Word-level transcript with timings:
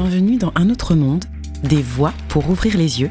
Bienvenue 0.00 0.36
dans 0.36 0.52
Un 0.54 0.70
autre 0.70 0.94
monde, 0.94 1.24
des 1.64 1.82
voix 1.82 2.12
pour 2.28 2.48
ouvrir 2.48 2.76
les 2.76 3.00
yeux, 3.00 3.10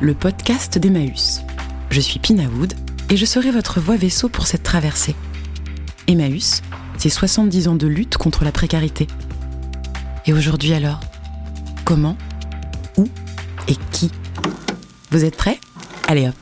le 0.00 0.14
podcast 0.14 0.78
d'Emmaüs. 0.78 1.42
Je 1.90 2.00
suis 2.00 2.20
Pina 2.20 2.44
et 3.10 3.16
je 3.16 3.24
serai 3.24 3.50
votre 3.50 3.80
voix 3.80 3.96
vaisseau 3.96 4.28
pour 4.28 4.46
cette 4.46 4.62
traversée. 4.62 5.16
Emmaüs, 6.06 6.62
c'est 6.96 7.08
70 7.08 7.66
ans 7.66 7.74
de 7.74 7.88
lutte 7.88 8.18
contre 8.18 8.44
la 8.44 8.52
précarité. 8.52 9.08
Et 10.26 10.32
aujourd'hui 10.32 10.74
alors 10.74 11.00
Comment 11.84 12.16
Où 12.96 13.06
Et 13.66 13.74
qui 13.90 14.12
Vous 15.10 15.24
êtes 15.24 15.36
prêts? 15.36 15.58
Allez 16.06 16.28
hop, 16.28 16.36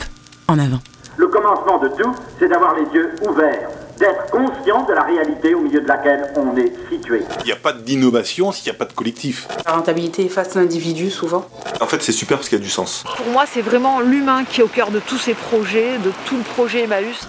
en 0.46 0.58
avant. 0.58 0.80
Le 1.16 1.26
commencement 1.28 1.78
de 1.78 1.88
tout, 1.88 2.12
c'est 2.38 2.48
d'avoir 2.48 2.76
les 2.76 2.84
yeux 2.94 3.14
ouverts, 3.26 3.70
d'être 3.98 4.30
conscient 4.30 4.84
de 4.84 4.92
la 4.92 5.02
réalité 5.02 5.54
au 5.54 5.60
milieu 5.60 5.80
de 5.80 5.86
laquelle 5.86 6.32
on 6.36 6.56
est 6.56 6.72
situé. 6.90 7.22
Il 7.40 7.46
n'y 7.46 7.52
a 7.52 7.56
pas 7.56 7.72
d'innovation 7.72 8.52
s'il 8.52 8.70
n'y 8.70 8.76
a 8.76 8.78
pas 8.78 8.84
de 8.84 8.92
collectif. 8.92 9.48
La 9.64 9.72
rentabilité 9.72 10.24
efface 10.24 10.54
l'individu 10.54 11.10
souvent. 11.10 11.46
En 11.80 11.86
fait, 11.86 12.02
c'est 12.02 12.12
super 12.12 12.38
parce 12.38 12.48
qu'il 12.48 12.58
y 12.58 12.60
a 12.60 12.64
du 12.64 12.70
sens. 12.70 13.04
Pour 13.16 13.26
moi, 13.26 13.44
c'est 13.46 13.62
vraiment 13.62 14.00
l'humain 14.00 14.44
qui 14.44 14.60
est 14.60 14.64
au 14.64 14.68
cœur 14.68 14.90
de 14.90 15.00
tous 15.00 15.18
ces 15.18 15.34
projets, 15.34 15.98
de 15.98 16.10
tout 16.26 16.36
le 16.36 16.42
projet 16.42 16.84
Emmaüs. 16.84 17.28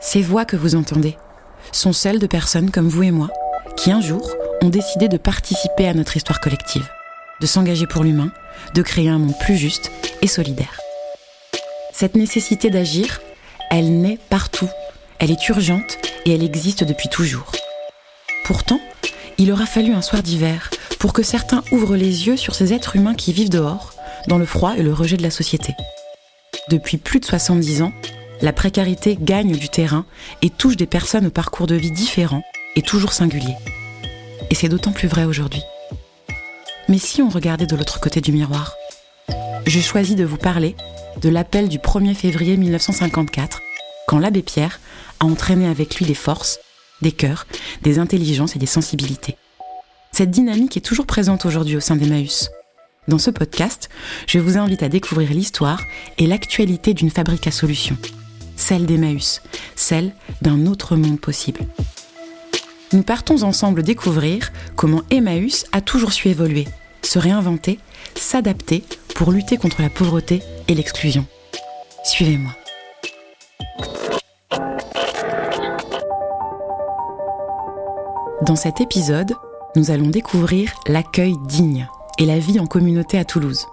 Ces 0.00 0.22
voix 0.22 0.44
que 0.44 0.56
vous 0.56 0.74
entendez 0.74 1.16
sont 1.72 1.92
celles 1.92 2.18
de 2.18 2.26
personnes 2.26 2.70
comme 2.70 2.88
vous 2.88 3.02
et 3.02 3.10
moi 3.10 3.28
qui 3.76 3.92
un 3.92 4.00
jour 4.00 4.34
ont 4.62 4.70
décidé 4.70 5.06
de 5.08 5.16
participer 5.16 5.86
à 5.86 5.94
notre 5.94 6.16
histoire 6.16 6.40
collective, 6.40 6.88
de 7.40 7.46
s'engager 7.46 7.86
pour 7.86 8.02
l'humain, 8.02 8.32
de 8.74 8.82
créer 8.82 9.08
un 9.08 9.18
monde 9.18 9.34
plus 9.40 9.56
juste 9.56 9.92
et 10.20 10.26
solidaire. 10.26 10.80
Cette 11.92 12.16
nécessité 12.16 12.70
d'agir, 12.70 13.20
elle 13.70 14.00
naît 14.00 14.18
partout, 14.30 14.68
elle 15.18 15.30
est 15.30 15.48
urgente 15.48 15.98
et 16.24 16.34
elle 16.34 16.42
existe 16.42 16.84
depuis 16.84 17.08
toujours. 17.08 17.52
Pourtant, 18.44 18.80
il 19.36 19.52
aura 19.52 19.66
fallu 19.66 19.92
un 19.92 20.02
soir 20.02 20.22
d'hiver 20.22 20.70
pour 20.98 21.12
que 21.12 21.22
certains 21.22 21.62
ouvrent 21.70 21.96
les 21.96 22.26
yeux 22.26 22.36
sur 22.36 22.54
ces 22.54 22.72
êtres 22.72 22.96
humains 22.96 23.14
qui 23.14 23.32
vivent 23.32 23.50
dehors, 23.50 23.92
dans 24.26 24.38
le 24.38 24.46
froid 24.46 24.74
et 24.76 24.82
le 24.82 24.92
rejet 24.92 25.16
de 25.16 25.22
la 25.22 25.30
société. 25.30 25.74
Depuis 26.70 26.96
plus 26.96 27.20
de 27.20 27.24
70 27.24 27.82
ans, 27.82 27.92
la 28.40 28.52
précarité 28.52 29.18
gagne 29.20 29.56
du 29.56 29.68
terrain 29.68 30.06
et 30.42 30.50
touche 30.50 30.76
des 30.76 30.86
personnes 30.86 31.26
au 31.26 31.30
parcours 31.30 31.66
de 31.66 31.74
vie 31.74 31.90
différents 31.90 32.42
et 32.76 32.82
toujours 32.82 33.12
singuliers. 33.12 33.56
Et 34.50 34.54
c'est 34.54 34.68
d'autant 34.68 34.92
plus 34.92 35.08
vrai 35.08 35.24
aujourd'hui. 35.24 35.62
Mais 36.88 36.98
si 36.98 37.20
on 37.20 37.28
regardait 37.28 37.66
de 37.66 37.76
l'autre 37.76 38.00
côté 38.00 38.20
du 38.20 38.32
miroir 38.32 38.77
Je 39.68 39.80
choisis 39.80 40.16
de 40.16 40.24
vous 40.24 40.38
parler 40.38 40.74
de 41.20 41.28
l'appel 41.28 41.68
du 41.68 41.76
1er 41.76 42.14
février 42.14 42.56
1954, 42.56 43.60
quand 44.06 44.18
l'abbé 44.18 44.40
Pierre 44.40 44.80
a 45.20 45.26
entraîné 45.26 45.66
avec 45.66 45.96
lui 45.96 46.06
des 46.06 46.14
forces, 46.14 46.58
des 47.02 47.12
cœurs, 47.12 47.46
des 47.82 47.98
intelligences 47.98 48.56
et 48.56 48.58
des 48.58 48.64
sensibilités. 48.64 49.36
Cette 50.10 50.30
dynamique 50.30 50.78
est 50.78 50.86
toujours 50.86 51.04
présente 51.04 51.44
aujourd'hui 51.44 51.76
au 51.76 51.80
sein 51.80 51.96
d'Emmaüs. 51.96 52.48
Dans 53.08 53.18
ce 53.18 53.30
podcast, 53.30 53.90
je 54.26 54.38
vous 54.38 54.56
invite 54.56 54.82
à 54.82 54.88
découvrir 54.88 55.34
l'histoire 55.34 55.82
et 56.16 56.26
l'actualité 56.26 56.94
d'une 56.94 57.10
fabrique 57.10 57.46
à 57.46 57.50
solutions, 57.50 57.98
celle 58.56 58.86
d'Emmaüs, 58.86 59.42
celle 59.76 60.14
d'un 60.40 60.64
autre 60.64 60.96
monde 60.96 61.20
possible. 61.20 61.60
Nous 62.94 63.02
partons 63.02 63.42
ensemble 63.42 63.82
découvrir 63.82 64.50
comment 64.76 65.02
Emmaüs 65.10 65.66
a 65.72 65.82
toujours 65.82 66.14
su 66.14 66.28
évoluer, 66.28 66.66
se 67.02 67.18
réinventer, 67.18 67.78
s'adapter 68.18 68.84
pour 69.14 69.32
lutter 69.32 69.56
contre 69.56 69.82
la 69.82 69.90
pauvreté 69.90 70.42
et 70.68 70.74
l'exclusion. 70.74 71.26
Suivez-moi. 72.04 72.52
Dans 78.42 78.56
cet 78.56 78.80
épisode, 78.80 79.34
nous 79.76 79.90
allons 79.90 80.08
découvrir 80.08 80.72
l'accueil 80.86 81.34
digne 81.48 81.88
et 82.18 82.26
la 82.26 82.38
vie 82.38 82.60
en 82.60 82.66
communauté 82.66 83.18
à 83.18 83.24
Toulouse, 83.24 83.66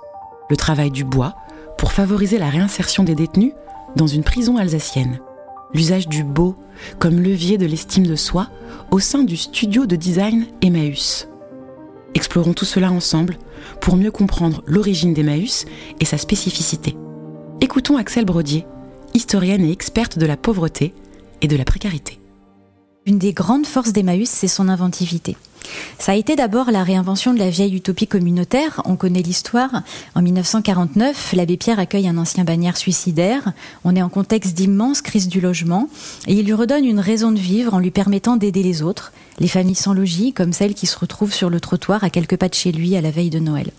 le 0.50 0.58
travail 0.58 0.92
du 0.92 1.04
bois 1.04 1.36
pour 1.78 1.92
favoriser 1.92 2.38
la 2.38 2.50
réinsertion 2.50 3.04
des 3.04 3.16
détenus 3.16 3.54
dans 3.96 4.08
une 4.08 4.24
prison 4.24 4.58
alsacienne, 4.58 5.20
l'usage 5.74 6.08
du 6.08 6.24
beau 6.24 6.56
comme 7.00 7.22
levier 7.22 7.58
de 7.58 7.66
l'estime 7.66 8.06
de 8.08 8.16
soi 8.16 8.48
au 8.92 9.00
sein 9.00 9.24
du 9.24 9.38
studio 9.38 9.86
de 9.86 9.96
design 9.96 10.46
Emmaüs. 10.62 11.28
Explorons 12.14 12.54
tout 12.54 12.66
cela 12.66 12.92
ensemble 12.92 13.38
pour 13.82 13.96
mieux 13.96 14.12
comprendre 14.12 14.64
l'origine 14.66 15.14
d'Emmaüs 15.14 15.66
et 16.00 16.06
sa 16.06 16.18
spécificité. 16.18 16.96
Écoutons 17.62 17.98
Axel 17.98 18.26
Brodier, 18.26 18.66
historienne 19.14 19.64
et 19.64 19.72
experte 19.72 20.20
de 20.20 20.26
la 20.26 20.38
pauvreté 20.38 20.94
et 21.42 21.48
de 21.48 21.56
la 21.56 21.66
précarité. 21.66 22.20
Une 23.06 23.20
des 23.20 23.34
grandes 23.34 23.68
forces 23.68 23.94
d'Emmaüs, 23.94 24.30
c'est 24.30 24.48
son 24.48 24.68
inventivité. 24.68 25.38
Ça 26.00 26.12
a 26.12 26.16
été 26.16 26.36
d'abord 26.36 26.72
la 26.72 26.84
réinvention 26.84 27.34
de 27.34 27.40
la 27.40 27.50
vieille 27.50 27.76
utopie 27.76 28.08
communautaire. 28.08 28.82
On 28.86 28.96
connaît 28.96 29.22
l'histoire. 29.22 29.82
En 30.14 30.22
1949, 30.22 31.34
l'abbé 31.34 31.58
Pierre 31.58 31.80
accueille 31.80 32.08
un 32.08 32.18
ancien 32.18 32.44
bagnard 32.44 32.78
suicidaire. 32.78 33.54
On 33.84 33.96
est 33.96 34.02
en 34.02 34.10
contexte 34.10 34.56
d'immense 34.56 35.02
crise 35.02 35.28
du 35.28 35.42
logement 35.42 35.90
et 36.28 36.34
il 36.34 36.46
lui 36.46 36.54
redonne 36.54 36.86
une 36.86 37.00
raison 37.00 37.32
de 37.32 37.40
vivre 37.40 37.74
en 37.74 37.80
lui 37.80 37.92
permettant 37.92 38.38
d'aider 38.38 38.64
les 38.64 38.82
autres, 38.82 39.14
les 39.40 39.48
familles 39.48 39.76
sans 39.76 39.94
logis, 39.94 40.34
comme 40.34 40.54
celles 40.54 40.74
qui 40.74 40.86
se 40.86 40.98
retrouvent 40.98 41.34
sur 41.34 41.50
le 41.50 41.60
trottoir 41.60 42.04
à 42.04 42.10
quelques 42.10 42.38
pas 42.38 42.50
de 42.50 42.54
chez 42.54 42.72
lui 42.72 42.96
à 42.96 43.02
la 43.02 43.12
veille 43.12 43.30
de 43.30 43.40
Noël. 43.40 43.72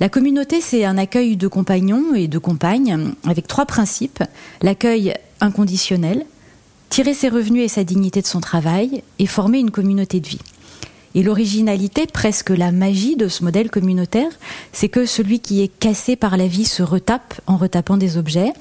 La 0.00 0.08
communauté, 0.08 0.60
c'est 0.60 0.84
un 0.84 0.98
accueil 0.98 1.36
de 1.36 1.48
compagnons 1.48 2.14
et 2.14 2.28
de 2.28 2.38
compagnes 2.38 3.12
avec 3.24 3.46
trois 3.46 3.66
principes. 3.66 4.22
L'accueil 4.60 5.14
inconditionnel, 5.40 6.26
tirer 6.88 7.14
ses 7.14 7.28
revenus 7.28 7.64
et 7.64 7.68
sa 7.68 7.84
dignité 7.84 8.20
de 8.20 8.26
son 8.26 8.40
travail 8.40 9.02
et 9.18 9.26
former 9.26 9.58
une 9.58 9.70
communauté 9.70 10.20
de 10.20 10.28
vie. 10.28 10.40
Et 11.14 11.22
l'originalité, 11.22 12.06
presque 12.06 12.50
la 12.50 12.72
magie 12.72 13.16
de 13.16 13.28
ce 13.28 13.44
modèle 13.44 13.70
communautaire, 13.70 14.30
c'est 14.72 14.88
que 14.88 15.04
celui 15.04 15.40
qui 15.40 15.62
est 15.62 15.68
cassé 15.68 16.16
par 16.16 16.36
la 16.36 16.46
vie 16.46 16.64
se 16.64 16.82
retape 16.82 17.40
en 17.46 17.56
retapant 17.56 17.96
des 17.96 18.16
objets, 18.16 18.52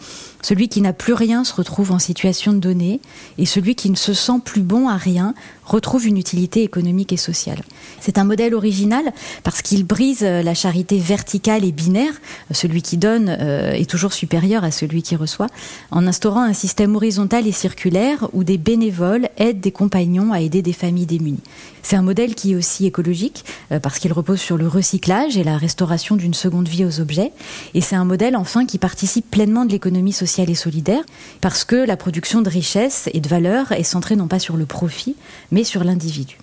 celui 0.41 0.69
qui 0.69 0.81
n'a 0.81 0.93
plus 0.93 1.13
rien 1.13 1.43
se 1.43 1.53
retrouve 1.53 1.91
en 1.91 1.99
situation 1.99 2.53
de 2.53 2.59
donner, 2.59 2.99
et 3.37 3.45
celui 3.45 3.75
qui 3.75 3.89
ne 3.89 3.95
se 3.95 4.13
sent 4.13 4.39
plus 4.43 4.61
bon 4.61 4.89
à 4.89 4.97
rien 4.97 5.33
retrouve 5.63 6.07
une 6.07 6.17
utilité 6.17 6.63
économique 6.63 7.13
et 7.13 7.17
sociale. 7.17 7.61
C'est 7.99 8.17
un 8.17 8.23
modèle 8.23 8.53
original 8.53 9.13
parce 9.43 9.61
qu'il 9.61 9.85
brise 9.85 10.21
la 10.21 10.53
charité 10.53 10.97
verticale 10.97 11.63
et 11.63 11.71
binaire, 11.71 12.13
celui 12.51 12.81
qui 12.81 12.97
donne 12.97 13.29
euh, 13.39 13.71
est 13.71 13.89
toujours 13.89 14.11
supérieur 14.11 14.63
à 14.63 14.71
celui 14.71 15.01
qui 15.01 15.15
reçoit, 15.15 15.47
en 15.91 16.07
instaurant 16.07 16.41
un 16.41 16.53
système 16.53 16.95
horizontal 16.95 17.47
et 17.47 17.51
circulaire 17.51 18.27
où 18.33 18.43
des 18.43 18.57
bénévoles 18.57 19.29
aident 19.37 19.61
des 19.61 19.71
compagnons 19.71 20.33
à 20.33 20.41
aider 20.41 20.61
des 20.61 20.73
familles 20.73 21.05
démunies. 21.05 21.39
C'est 21.83 21.95
un 21.95 22.01
modèle 22.01 22.35
qui 22.35 22.51
est 22.51 22.55
aussi 22.55 22.85
écologique 22.85 23.45
euh, 23.71 23.79
parce 23.79 23.99
qu'il 23.99 24.11
repose 24.13 24.39
sur 24.39 24.57
le 24.57 24.67
recyclage 24.67 25.37
et 25.37 25.43
la 25.43 25.57
restauration 25.57 26.15
d'une 26.15 26.33
seconde 26.33 26.67
vie 26.67 26.85
aux 26.85 26.99
objets, 26.99 27.31
et 27.73 27.81
c'est 27.81 27.95
un 27.95 28.05
modèle 28.05 28.35
enfin 28.35 28.65
qui 28.65 28.77
participe 28.77 29.29
pleinement 29.29 29.65
de 29.65 29.71
l'économie 29.71 30.13
sociale 30.13 30.30
et 30.39 30.55
solidaire 30.55 31.03
parce 31.41 31.63
que 31.63 31.75
la 31.75 31.97
production 31.97 32.41
de 32.41 32.49
richesse 32.49 33.09
et 33.13 33.19
de 33.19 33.29
valeur 33.29 33.71
est 33.71 33.83
centrée 33.83 34.15
non 34.15 34.27
pas 34.27 34.39
sur 34.39 34.57
le 34.57 34.65
profit, 34.65 35.15
mais 35.51 35.63
sur 35.63 35.83
l'individu. 35.83 36.37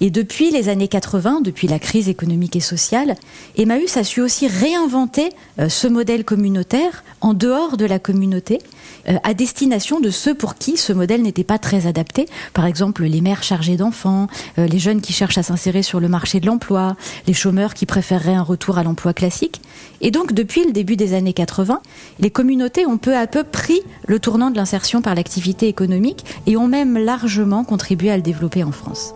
Et 0.00 0.10
depuis 0.10 0.50
les 0.50 0.68
années 0.68 0.88
80, 0.88 1.40
depuis 1.40 1.68
la 1.68 1.78
crise 1.78 2.08
économique 2.08 2.56
et 2.56 2.60
sociale, 2.60 3.14
Emmaüs 3.56 3.96
a 3.96 4.04
su 4.04 4.20
aussi 4.20 4.46
réinventer 4.46 5.30
euh, 5.58 5.70
ce 5.70 5.86
modèle 5.86 6.24
communautaire 6.24 7.02
en 7.22 7.32
dehors 7.32 7.78
de 7.78 7.86
la 7.86 7.98
communauté, 7.98 8.58
à 9.06 9.34
destination 9.34 10.00
de 10.00 10.10
ceux 10.10 10.34
pour 10.34 10.56
qui 10.56 10.76
ce 10.76 10.92
modèle 10.92 11.22
n'était 11.22 11.44
pas 11.44 11.58
très 11.58 11.86
adapté. 11.86 12.26
Par 12.54 12.66
exemple, 12.66 13.04
les 13.04 13.20
mères 13.20 13.42
chargées 13.42 13.76
d'enfants, 13.76 14.26
euh, 14.58 14.66
les 14.66 14.78
jeunes 14.78 15.00
qui 15.00 15.12
cherchent 15.12 15.38
à 15.38 15.42
s'insérer 15.42 15.82
sur 15.82 16.00
le 16.00 16.08
marché 16.08 16.40
de 16.40 16.46
l'emploi, 16.46 16.96
les 17.26 17.32
chômeurs 17.32 17.74
qui 17.74 17.86
préféreraient 17.86 18.34
un 18.34 18.42
retour 18.42 18.78
à 18.78 18.82
l'emploi 18.82 19.12
classique. 19.12 19.60
Et 20.00 20.10
donc, 20.10 20.32
depuis 20.32 20.64
le 20.64 20.72
début 20.72 20.96
des 20.96 21.14
années 21.14 21.32
80, 21.32 21.80
les 22.18 22.30
communautés 22.30 22.86
ont 22.86 22.98
peu 22.98 23.16
à 23.16 23.26
peu 23.26 23.44
pris 23.44 23.80
le 24.06 24.18
tournant 24.18 24.50
de 24.50 24.56
l'insertion 24.56 25.02
par 25.02 25.14
l'activité 25.14 25.68
économique 25.68 26.24
et 26.46 26.56
ont 26.56 26.68
même 26.68 26.98
largement 26.98 27.64
contribué 27.64 28.10
à 28.10 28.16
le 28.16 28.22
développer 28.22 28.64
en 28.64 28.72
France. 28.72 29.14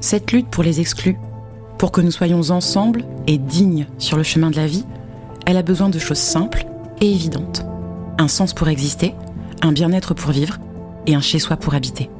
Cette 0.00 0.32
lutte 0.32 0.48
pour 0.48 0.62
les 0.62 0.80
exclus, 0.80 1.16
pour 1.78 1.92
que 1.92 2.00
nous 2.00 2.10
soyons 2.10 2.50
ensemble 2.50 3.04
et 3.26 3.38
dignes 3.38 3.86
sur 3.98 4.16
le 4.16 4.22
chemin 4.22 4.50
de 4.50 4.56
la 4.56 4.66
vie, 4.66 4.84
elle 5.46 5.56
a 5.56 5.62
besoin 5.62 5.88
de 5.88 5.98
choses 5.98 6.18
simples 6.18 6.66
et 7.00 7.10
évidentes. 7.10 7.64
Un 8.18 8.28
sens 8.28 8.54
pour 8.54 8.68
exister, 8.68 9.14
un 9.62 9.72
bien-être 9.72 10.14
pour 10.14 10.30
vivre 10.30 10.58
et 11.06 11.14
un 11.14 11.20
chez-soi 11.20 11.56
pour 11.56 11.74
habiter. 11.74 12.10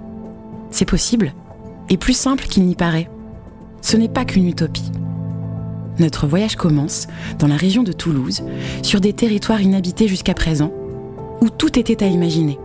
C'est 0.71 0.85
possible 0.85 1.33
et 1.89 1.97
plus 1.97 2.17
simple 2.17 2.45
qu'il 2.45 2.65
n'y 2.65 2.75
paraît. 2.75 3.09
Ce 3.81 3.97
n'est 3.97 4.09
pas 4.09 4.25
qu'une 4.25 4.49
utopie. 4.49 4.91
Notre 5.99 6.27
voyage 6.27 6.57
commence 6.57 7.07
dans 7.39 7.47
la 7.47 7.57
région 7.57 7.83
de 7.83 7.93
Toulouse, 7.93 8.43
sur 8.83 9.01
des 9.01 9.13
territoires 9.13 9.63
inhabités 9.63 10.09
jusqu'à 10.09 10.35
présent, 10.35 10.73
où 11.41 11.49
tout 11.49 11.79
était 11.79 12.03
à 12.03 12.07
imaginer. 12.07 12.59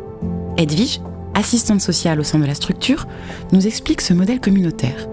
Edwige, 0.57 0.99
assistante 1.33 1.81
sociale 1.81 2.19
au 2.19 2.23
sein 2.23 2.39
de 2.39 2.45
la 2.45 2.55
structure, 2.55 3.07
nous 3.53 3.67
explique 3.67 4.01
ce 4.01 4.13
modèle 4.13 4.41
communautaire. 4.41 5.07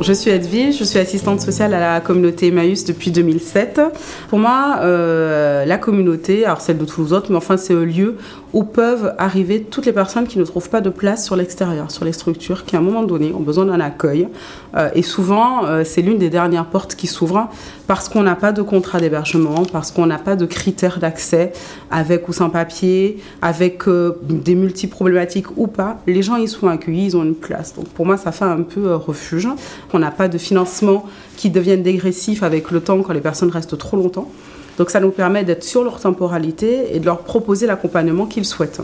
Je 0.00 0.12
suis 0.12 0.30
Edwige, 0.30 0.76
je 0.76 0.84
suis 0.84 0.98
assistante 0.98 1.40
sociale 1.40 1.72
à 1.72 1.78
la 1.78 2.00
communauté 2.00 2.48
Emmaüs 2.48 2.84
depuis 2.84 3.12
2007. 3.12 3.80
Pour 4.28 4.40
moi, 4.40 4.78
euh, 4.80 5.64
la 5.64 5.78
communauté, 5.78 6.44
alors 6.44 6.60
celle 6.60 6.78
de 6.78 6.84
Toulouse 6.84 7.22
mais 7.30 7.36
enfin 7.36 7.56
c'est 7.56 7.74
un 7.74 7.84
lieu 7.84 8.16
où 8.52 8.64
peuvent 8.64 9.14
arriver 9.18 9.62
toutes 9.62 9.86
les 9.86 9.92
personnes 9.92 10.26
qui 10.26 10.38
ne 10.38 10.44
trouvent 10.44 10.68
pas 10.68 10.80
de 10.80 10.90
place 10.90 11.24
sur 11.24 11.36
l'extérieur, 11.36 11.90
sur 11.90 12.04
les 12.04 12.12
structures, 12.12 12.64
qui 12.64 12.76
à 12.76 12.80
un 12.80 12.82
moment 12.82 13.02
donné 13.02 13.32
ont 13.32 13.40
besoin 13.40 13.66
d'un 13.66 13.80
accueil. 13.80 14.28
Euh, 14.76 14.90
et 14.94 15.02
souvent, 15.02 15.64
euh, 15.64 15.84
c'est 15.84 16.02
l'une 16.02 16.18
des 16.18 16.30
dernières 16.30 16.66
portes 16.66 16.96
qui 16.96 17.06
s'ouvrent 17.06 17.48
parce 17.86 18.08
qu'on 18.08 18.22
n'a 18.22 18.34
pas 18.36 18.52
de 18.52 18.62
contrat 18.62 18.98
d'hébergement, 19.00 19.64
parce 19.72 19.90
qu'on 19.90 20.06
n'a 20.06 20.18
pas 20.18 20.36
de 20.36 20.46
critères 20.46 20.98
d'accès 20.98 21.52
avec 21.90 22.28
ou 22.28 22.32
sans 22.32 22.50
papier, 22.50 23.18
avec 23.42 23.82
des 24.22 24.54
multi-problématiques 24.54 25.56
ou 25.56 25.66
pas. 25.66 25.98
Les 26.06 26.22
gens, 26.22 26.36
ils 26.36 26.48
sont 26.48 26.66
accueillis, 26.68 27.06
ils 27.06 27.16
ont 27.16 27.24
une 27.24 27.34
place. 27.34 27.74
Donc 27.74 27.88
pour 27.88 28.06
moi, 28.06 28.16
ça 28.16 28.32
fait 28.32 28.44
un 28.44 28.62
peu 28.62 28.94
refuge. 28.94 29.48
On 29.94 30.00
n'a 30.00 30.10
pas 30.10 30.26
de 30.26 30.38
financement 30.38 31.04
qui 31.36 31.50
devienne 31.50 31.84
dégressif 31.84 32.42
avec 32.42 32.72
le 32.72 32.80
temps 32.80 33.00
quand 33.02 33.12
les 33.12 33.20
personnes 33.20 33.50
restent 33.50 33.78
trop 33.78 33.96
longtemps. 33.96 34.28
Donc 34.76 34.90
ça 34.90 34.98
nous 34.98 35.12
permet 35.12 35.44
d'être 35.44 35.62
sur 35.62 35.84
leur 35.84 36.00
temporalité 36.00 36.96
et 36.96 36.98
de 36.98 37.04
leur 37.04 37.20
proposer 37.20 37.68
l'accompagnement 37.68 38.26
qu'ils 38.26 38.44
souhaitent. 38.44 38.80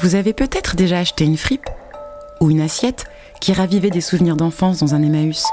Vous 0.00 0.16
avez 0.16 0.32
peut-être 0.32 0.74
déjà 0.74 0.98
acheté 0.98 1.24
une 1.24 1.36
fripe 1.36 1.70
ou 2.40 2.50
une 2.50 2.60
assiette 2.60 3.04
qui 3.40 3.52
ravivait 3.52 3.90
des 3.90 4.00
souvenirs 4.00 4.34
d'enfance 4.34 4.80
dans 4.80 4.96
un 4.96 5.02
Emmaüs. 5.04 5.44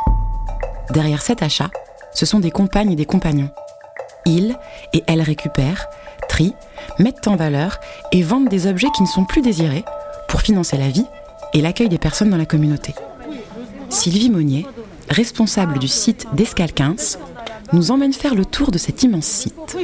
Derrière 0.90 1.22
cet 1.22 1.44
achat, 1.44 1.70
ce 2.16 2.26
sont 2.26 2.40
des 2.40 2.50
compagnes 2.50 2.94
et 2.94 2.96
des 2.96 3.06
compagnons. 3.06 3.52
Ils 4.26 4.58
et 4.94 5.04
elles 5.06 5.22
récupèrent, 5.22 5.86
trient, 6.30 6.56
mettent 6.98 7.28
en 7.28 7.36
valeur 7.36 7.80
et 8.12 8.24
vendent 8.24 8.50
des 8.50 8.66
objets 8.66 8.90
qui 8.96 9.04
ne 9.04 9.08
sont 9.08 9.26
plus 9.26 9.44
désirés 9.44 9.86
pour 10.28 10.42
financer 10.42 10.76
la 10.76 10.90
vie 10.90 11.06
et 11.54 11.62
l'accueil 11.62 11.90
des 11.90 11.98
personnes 11.98 12.30
dans 12.30 12.38
la 12.38 12.46
communauté. 12.46 12.94
Sylvie 13.90 14.30
Monnier, 14.30 14.68
responsable 15.10 15.80
du 15.80 15.88
site 15.88 16.28
d'Escalquins, 16.34 16.96
nous 17.74 17.92
emmène 17.92 18.14
faire 18.14 18.36
le 18.36 18.46
tour 18.46 18.72
de 18.72 18.78
cet 18.78 19.04
immense 19.04 19.26
site. 19.26 19.78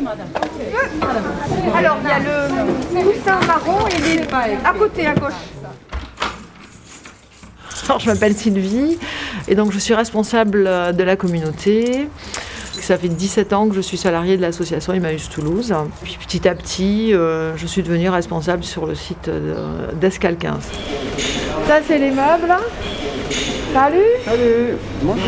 Alors, 1.75 1.97
il 2.03 2.07
y 2.07 2.11
a 2.11 2.19
le 2.19 3.03
coussin 3.03 3.39
marron 3.45 3.87
et 3.87 4.17
les... 4.17 4.21
à 4.63 4.73
côté, 4.73 5.05
à 5.05 5.13
gauche. 5.13 5.33
Alors, 7.87 7.99
je 7.99 8.07
m'appelle 8.07 8.35
Sylvie 8.35 8.97
et 9.47 9.55
donc 9.55 9.71
je 9.71 9.79
suis 9.79 9.93
responsable 9.93 10.63
de 10.63 11.03
la 11.03 11.15
communauté. 11.15 12.07
Ça 12.73 12.97
fait 12.97 13.07
17 13.07 13.53
ans 13.53 13.67
que 13.67 13.75
je 13.75 13.81
suis 13.81 13.97
salariée 13.97 14.37
de 14.37 14.41
l'association 14.41 14.93
Emmaüs 14.93 15.29
Toulouse. 15.29 15.73
Puis 16.03 16.17
petit 16.19 16.47
à 16.47 16.53
petit, 16.53 17.13
euh, 17.13 17.55
je 17.57 17.65
suis 17.65 17.81
devenue 17.81 18.09
responsable 18.09 18.63
sur 18.63 18.85
le 18.85 18.93
site 18.93 19.29
d'Escal 19.99 20.37
15. 20.37 20.71
Ça, 21.67 21.79
c'est 21.85 21.97
les 21.97 22.11
meubles. 22.11 22.55
Salut 23.73 23.97
Salut 24.23 24.77
Bonjour 25.01 25.21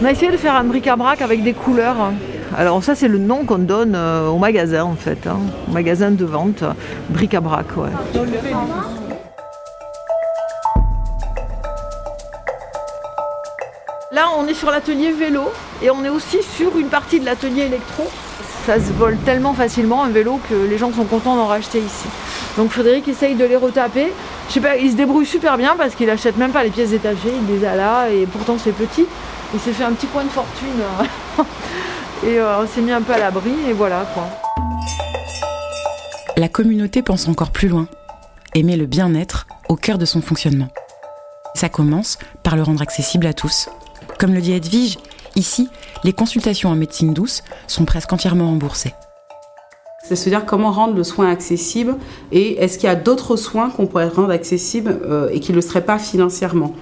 On 0.00 0.04
a 0.04 0.10
essayé 0.10 0.32
de 0.32 0.36
faire 0.36 0.56
un 0.56 0.64
bric-à-brac 0.64 1.20
avec 1.20 1.42
des 1.42 1.52
couleurs. 1.52 2.10
Alors 2.56 2.82
ça 2.82 2.94
c'est 2.94 3.06
le 3.06 3.18
nom 3.18 3.44
qu'on 3.44 3.58
donne 3.58 3.94
euh, 3.94 4.28
au 4.28 4.38
magasin 4.38 4.84
en 4.84 4.94
fait, 4.94 5.26
hein. 5.26 5.38
au 5.68 5.72
magasin 5.72 6.10
de 6.10 6.24
vente, 6.24 6.64
bric-à-brac. 7.10 7.66
Ouais. 7.76 7.90
Là, 14.10 14.28
on 14.38 14.46
est 14.46 14.54
sur 14.54 14.70
l'atelier 14.70 15.12
vélo 15.12 15.42
et 15.82 15.90
on 15.90 16.04
est 16.04 16.08
aussi 16.08 16.42
sur 16.42 16.78
une 16.78 16.88
partie 16.88 17.20
de 17.20 17.26
l'atelier 17.26 17.62
électro. 17.62 18.04
Ça 18.66 18.76
se 18.76 18.92
vole 18.92 19.16
tellement 19.18 19.52
facilement 19.52 20.04
un 20.04 20.10
vélo 20.10 20.40
que 20.48 20.54
les 20.54 20.78
gens 20.78 20.92
sont 20.92 21.04
contents 21.04 21.36
d'en 21.36 21.46
racheter 21.46 21.78
ici. 21.78 22.06
Donc 22.56 22.70
Frédéric 22.70 23.06
essaye 23.08 23.34
de 23.34 23.44
les 23.44 23.56
retaper. 23.56 24.12
Je 24.48 24.54
sais 24.54 24.60
pas, 24.60 24.76
il 24.76 24.90
se 24.90 24.96
débrouille 24.96 25.26
super 25.26 25.56
bien 25.56 25.74
parce 25.76 25.94
qu'il 25.94 26.08
achète 26.10 26.36
même 26.36 26.52
pas 26.52 26.62
les 26.64 26.70
pièces 26.70 26.90
détachées, 26.90 27.32
il 27.34 27.54
les 27.54 27.64
a 27.64 27.74
là 27.74 28.08
et 28.10 28.26
pourtant 28.26 28.56
c'est 28.58 28.72
petit. 28.72 29.06
Il 29.52 29.60
s'est 29.60 29.72
fait 29.72 29.84
un 29.84 29.92
petit 29.92 30.06
coin 30.06 30.24
de 30.24 30.28
fortune 30.28 30.82
et 32.24 32.38
euh, 32.38 32.62
on 32.62 32.66
s'est 32.66 32.80
mis 32.80 32.92
un 32.92 33.02
peu 33.02 33.12
à 33.12 33.18
l'abri 33.18 33.52
et 33.68 33.72
voilà 33.72 34.06
quoi. 34.14 34.28
La 36.36 36.48
communauté 36.48 37.02
pense 37.02 37.28
encore 37.28 37.50
plus 37.50 37.68
loin, 37.68 37.86
aimer 38.54 38.76
le 38.76 38.86
bien-être 38.86 39.46
au 39.68 39.76
cœur 39.76 39.98
de 39.98 40.04
son 40.04 40.20
fonctionnement. 40.20 40.68
Ça 41.54 41.68
commence 41.68 42.18
par 42.42 42.56
le 42.56 42.62
rendre 42.62 42.82
accessible 42.82 43.26
à 43.26 43.32
tous. 43.32 43.68
Comme 44.18 44.34
le 44.34 44.40
dit 44.40 44.52
Edwige, 44.52 44.98
ici, 45.36 45.68
les 46.02 46.12
consultations 46.12 46.70
en 46.70 46.74
médecine 46.74 47.14
douce 47.14 47.44
sont 47.68 47.84
presque 47.84 48.12
entièrement 48.12 48.48
remboursées. 48.48 48.94
C'est 50.06 50.16
se 50.16 50.28
dire 50.28 50.44
comment 50.44 50.70
rendre 50.70 50.94
le 50.94 51.02
soin 51.02 51.30
accessible 51.30 51.96
et 52.30 52.62
est-ce 52.62 52.78
qu'il 52.78 52.88
y 52.88 52.92
a 52.92 52.94
d'autres 52.94 53.36
soins 53.36 53.70
qu'on 53.70 53.86
pourrait 53.86 54.08
rendre 54.08 54.30
accessibles 54.30 55.00
euh, 55.06 55.30
et 55.32 55.40
qui 55.40 55.52
ne 55.52 55.56
le 55.56 55.62
seraient 55.62 55.84
pas 55.84 55.98
financièrement 55.98 56.74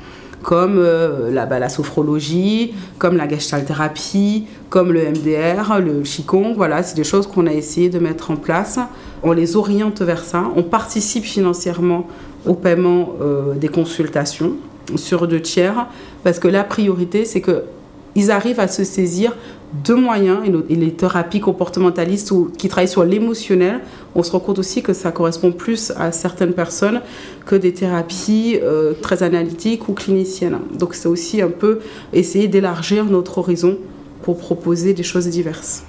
comme 0.42 0.78
euh, 0.78 1.30
la, 1.30 1.46
bah, 1.46 1.60
la, 1.60 1.68
sophrologie, 1.68 2.74
comme 2.98 3.16
la 3.16 3.28
gestalt-thérapie, 3.28 4.46
comme 4.70 4.92
le 4.92 5.08
MDR, 5.10 5.78
le 5.78 6.02
Qigong. 6.02 6.54
Voilà, 6.56 6.82
c'est 6.82 6.96
des 6.96 7.04
choses 7.04 7.28
qu'on 7.28 7.46
a 7.46 7.52
essayé 7.52 7.90
de 7.90 8.00
mettre 8.00 8.32
en 8.32 8.36
place. 8.36 8.80
On 9.22 9.30
les 9.30 9.54
oriente 9.54 10.02
vers 10.02 10.24
ça. 10.24 10.46
On 10.56 10.64
participe 10.64 11.22
financièrement 11.22 12.08
au 12.44 12.54
paiement 12.54 13.10
euh, 13.20 13.54
des 13.54 13.68
consultations 13.68 14.54
sur 14.96 15.28
deux 15.28 15.40
tiers, 15.40 15.86
parce 16.24 16.40
que 16.40 16.48
la 16.48 16.64
priorité, 16.64 17.24
c'est 17.24 17.40
qu'ils 17.40 18.32
arrivent 18.32 18.58
à 18.58 18.66
se 18.66 18.82
saisir 18.82 19.36
de 19.84 19.94
moyens, 19.94 20.40
et 20.68 20.76
les 20.76 20.92
thérapies 20.92 21.40
comportementalistes 21.40 22.30
ou 22.30 22.50
qui 22.56 22.68
travaillent 22.68 22.88
sur 22.88 23.04
l'émotionnel, 23.04 23.80
on 24.14 24.22
se 24.22 24.30
rend 24.30 24.40
compte 24.40 24.58
aussi 24.58 24.82
que 24.82 24.92
ça 24.92 25.12
correspond 25.12 25.52
plus 25.52 25.92
à 25.96 26.12
certaines 26.12 26.52
personnes 26.52 27.00
que 27.46 27.56
des 27.56 27.72
thérapies 27.72 28.58
euh, 28.62 28.92
très 29.00 29.22
analytiques 29.22 29.88
ou 29.88 29.92
cliniciennes. 29.92 30.58
Donc 30.78 30.94
c'est 30.94 31.08
aussi 31.08 31.40
un 31.40 31.48
peu 31.48 31.80
essayer 32.12 32.48
d'élargir 32.48 33.04
notre 33.06 33.38
horizon 33.38 33.78
pour 34.22 34.38
proposer 34.38 34.92
des 34.94 35.02
choses 35.02 35.28
diverses. 35.28 35.84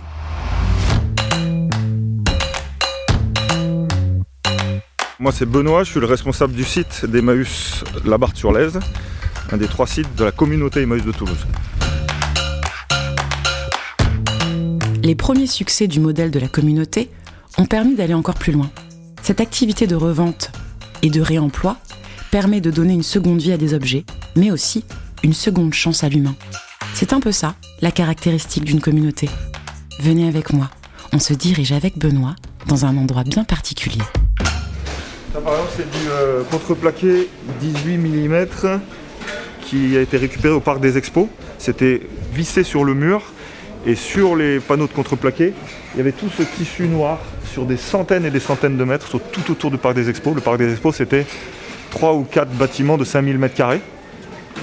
Moi, 5.19 5.31
c'est 5.31 5.45
Benoît, 5.45 5.83
je 5.83 5.91
suis 5.91 5.99
le 5.99 6.05
responsable 6.05 6.53
du 6.53 6.63
site 6.63 7.05
d'Emmaüs 7.05 7.83
La 8.05 8.17
sur 8.33 8.51
lèze 8.51 8.79
un 9.51 9.57
des 9.57 9.67
trois 9.67 9.87
sites 9.87 10.15
de 10.15 10.23
la 10.23 10.31
communauté 10.31 10.81
Emmaüs 10.81 11.03
de 11.03 11.11
Toulouse. 11.11 11.45
Les 15.05 15.15
premiers 15.15 15.47
succès 15.47 15.87
du 15.87 15.99
modèle 15.99 16.31
de 16.31 16.39
la 16.39 16.47
communauté 16.47 17.09
ont 17.57 17.65
permis 17.65 17.93
d'aller 17.93 18.13
encore 18.13 18.35
plus 18.35 18.53
loin. 18.53 18.71
Cette 19.21 19.41
activité 19.41 19.85
de 19.85 19.95
revente 19.95 20.49
et 21.01 21.09
de 21.09 21.19
réemploi 21.19 21.75
permet 22.31 22.61
de 22.61 22.71
donner 22.71 22.93
une 22.93 23.03
seconde 23.03 23.41
vie 23.41 23.51
à 23.51 23.57
des 23.57 23.73
objets, 23.73 24.05
mais 24.37 24.49
aussi 24.49 24.85
une 25.21 25.33
seconde 25.33 25.73
chance 25.73 26.05
à 26.05 26.09
l'humain. 26.09 26.35
C'est 26.93 27.11
un 27.11 27.19
peu 27.19 27.33
ça, 27.33 27.55
la 27.81 27.91
caractéristique 27.91 28.63
d'une 28.63 28.79
communauté. 28.79 29.29
Venez 29.99 30.25
avec 30.25 30.53
moi, 30.53 30.69
on 31.11 31.19
se 31.19 31.33
dirige 31.33 31.73
avec 31.73 31.97
Benoît 31.97 32.35
dans 32.67 32.85
un 32.85 32.95
endroit 32.95 33.25
bien 33.25 33.43
particulier. 33.43 34.01
Ça, 35.33 35.41
par 35.41 35.51
exemple, 35.51 35.71
c'est 35.75 35.91
du 35.91 36.09
euh, 36.11 36.43
contreplaqué 36.49 37.27
18 37.59 37.97
mm 37.97 38.47
qui 39.65 39.97
a 39.97 40.01
été 40.01 40.15
récupéré 40.15 40.53
au 40.53 40.61
parc 40.61 40.79
des 40.79 40.97
expos. 40.97 41.27
C'était 41.57 42.07
vissé 42.33 42.63
sur 42.63 42.85
le 42.85 42.93
mur 42.93 43.21
et 43.85 43.95
sur 43.95 44.35
les 44.35 44.59
panneaux 44.59 44.87
de 44.87 44.93
contreplaqué, 44.93 45.53
il 45.93 45.97
y 45.97 46.01
avait 46.01 46.11
tout 46.11 46.29
ce 46.29 46.43
tissu 46.43 46.87
noir 46.87 47.19
sur 47.51 47.65
des 47.65 47.77
centaines 47.77 48.25
et 48.25 48.31
des 48.31 48.39
centaines 48.39 48.77
de 48.77 48.83
mètres 48.83 49.19
tout 49.19 49.51
autour 49.51 49.71
du 49.71 49.77
parc 49.77 49.95
des 49.95 50.09
expos. 50.09 50.33
Le 50.33 50.41
parc 50.41 50.57
des 50.57 50.71
expos, 50.71 50.95
c'était 50.95 51.25
3 51.91 52.13
ou 52.13 52.23
4 52.23 52.49
bâtiments 52.51 52.97
de 52.97 53.03
5000 53.03 53.37
mètres 53.37 53.55
carrés. 53.55 53.81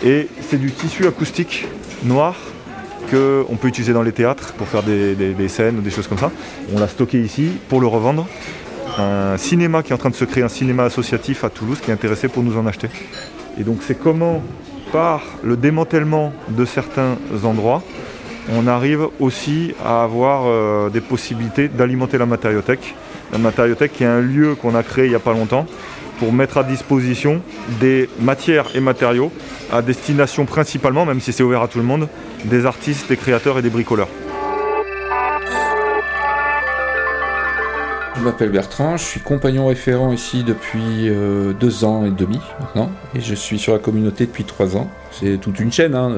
Et 0.05 0.29
c'est 0.49 0.59
du 0.59 0.73
tissu 0.73 1.07
acoustique 1.07 1.67
noir 2.05 2.35
qu'on 3.11 3.57
peut 3.57 3.69
utiliser 3.69 3.93
dans 3.93 4.03
les 4.03 4.13
théâtres 4.13 4.55
pour 4.55 4.69
faire 4.69 4.83
des, 4.83 5.15
des 5.15 5.49
scènes 5.49 5.79
ou 5.79 5.83
des 5.83 5.91
choses 5.91 6.07
comme 6.07 6.19
ça. 6.19 6.31
On 6.75 6.79
l'a 6.79 6.89
stocké 6.89 7.21
ici 7.21 7.51
pour 7.69 7.81
le 7.81 7.87
revendre 7.87 8.27
un 8.99 9.37
cinéma 9.37 9.83
qui 9.83 9.91
est 9.91 9.95
en 9.95 9.99
train 9.99 10.11
de 10.11 10.15
se 10.15 10.25
créer, 10.25 10.43
un 10.43 10.49
cinéma 10.49 10.85
associatif 10.85 11.45
à 11.45 11.51
Toulouse 11.51 11.81
qui 11.81 11.91
est 11.91 11.95
intéressé 11.95 12.29
pour 12.29 12.43
nous 12.43 12.57
en 12.57 12.67
acheter. 12.67 12.89
Et 13.59 13.65
donc 13.65 13.79
c'est 13.87 13.99
comment, 13.99 14.43
par 14.93 15.23
le 15.43 15.57
démantèlement 15.57 16.33
de 16.49 16.65
certains 16.65 17.17
endroits, 17.45 17.83
on 18.53 18.67
arrive 18.67 19.07
aussi 19.21 19.75
à 19.85 20.03
avoir 20.03 20.43
euh, 20.47 20.91
des 20.91 21.01
possibilités 21.01 21.69
d'alimenter 21.69 22.19
la 22.19 22.27
matériothèque. 22.27 22.95
La 23.33 23.39
matériothèque 23.39 23.93
qui 23.93 24.05
est 24.05 24.09
un 24.09 24.21
lieu 24.21 24.55
qu'on 24.55 24.75
a 24.75 24.83
créé 24.83 25.05
il 25.05 25.11
n'y 25.11 25.17
a 25.17 25.21
pas 25.21 25.33
longtemps 25.33 25.67
pour 26.19 26.33
mettre 26.33 26.59
à 26.59 26.65
disposition 26.65 27.41
des 27.81 28.09
matières 28.21 28.67
et 28.75 28.81
matériaux 28.81 29.33
à 29.73 29.83
destination 29.83 30.45
principalement, 30.45 31.07
même 31.07 31.21
si 31.21 31.33
c'est 31.33 31.43
ouvert 31.43 31.63
à 31.63 31.69
tout 31.69 31.79
le 31.79 31.85
monde, 31.85 32.09
des 32.45 32.67
artistes, 32.67 33.09
des 33.09 33.17
créateurs 33.17 33.59
et 33.59 33.63
des 33.63 33.71
bricoleurs. 33.71 34.09
Je 38.17 38.23
m'appelle 38.23 38.51
Bertrand, 38.51 38.99
je 38.99 39.05
suis 39.05 39.21
compagnon 39.21 39.69
référent 39.69 40.13
ici 40.13 40.45
depuis 40.45 41.09
euh, 41.09 41.55
deux 41.55 41.85
ans 41.85 42.05
et 42.05 42.11
demi 42.11 42.39
maintenant, 42.59 42.91
et 43.15 43.21
je 43.21 43.35
suis 43.35 43.59
sur 43.59 43.73
la 43.73 43.79
communauté 43.79 44.27
depuis 44.27 44.45
trois 44.45 44.77
ans. 44.77 44.91
C'est 45.11 45.39
toute 45.41 45.59
une 45.59 45.73
chaîne, 45.73 45.95
hein, 45.95 46.11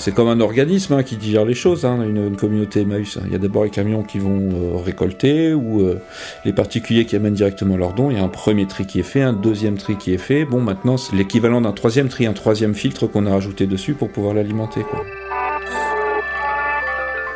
C'est 0.00 0.14
comme 0.14 0.28
un 0.28 0.40
organisme 0.40 0.94
hein, 0.94 1.02
qui 1.02 1.18
digère 1.18 1.44
les 1.44 1.52
choses, 1.52 1.84
hein, 1.84 2.00
une, 2.02 2.34
communauté 2.34 2.80
Emmaüs. 2.80 3.18
Il 3.26 3.32
y 3.32 3.34
a 3.34 3.38
d'abord 3.38 3.64
les 3.64 3.70
camions 3.70 4.02
qui 4.02 4.18
vont 4.18 4.48
euh, 4.50 4.76
récolter 4.82 5.52
ou 5.52 5.82
euh, 5.82 6.00
les 6.46 6.54
particuliers 6.54 7.04
qui 7.04 7.16
amènent 7.16 7.34
directement 7.34 7.76
leurs 7.76 7.92
dons. 7.92 8.10
Il 8.10 8.16
y 8.16 8.18
a 8.18 8.24
un 8.24 8.28
premier 8.28 8.66
tri 8.66 8.86
qui 8.86 8.98
est 8.98 9.02
fait, 9.02 9.20
un 9.20 9.34
deuxième 9.34 9.76
tri 9.76 9.98
qui 9.98 10.14
est 10.14 10.18
fait. 10.18 10.46
Bon, 10.46 10.62
maintenant, 10.62 10.96
c'est 10.96 11.14
l'équivalent 11.14 11.60
d'un 11.60 11.72
troisième 11.72 12.08
tri, 12.08 12.24
un 12.24 12.32
troisième 12.32 12.74
filtre 12.74 13.08
qu'on 13.08 13.26
a 13.26 13.30
rajouté 13.30 13.66
dessus 13.66 13.92
pour 13.92 14.08
pouvoir 14.08 14.32
l'alimenter. 14.32 14.86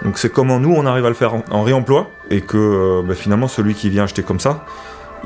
Donc 0.02 0.16
c'est 0.16 0.32
comment 0.32 0.58
nous 0.58 0.72
on 0.72 0.86
arrive 0.86 1.04
à 1.04 1.10
le 1.10 1.14
faire 1.14 1.34
en, 1.50 1.62
réemploi 1.64 2.10
et 2.30 2.40
que 2.40 2.56
euh, 2.56 3.02
bah, 3.06 3.14
finalement 3.14 3.46
celui 3.46 3.74
qui 3.74 3.90
vient 3.90 4.04
acheter 4.04 4.22
comme 4.22 4.40
ça, 4.40 4.64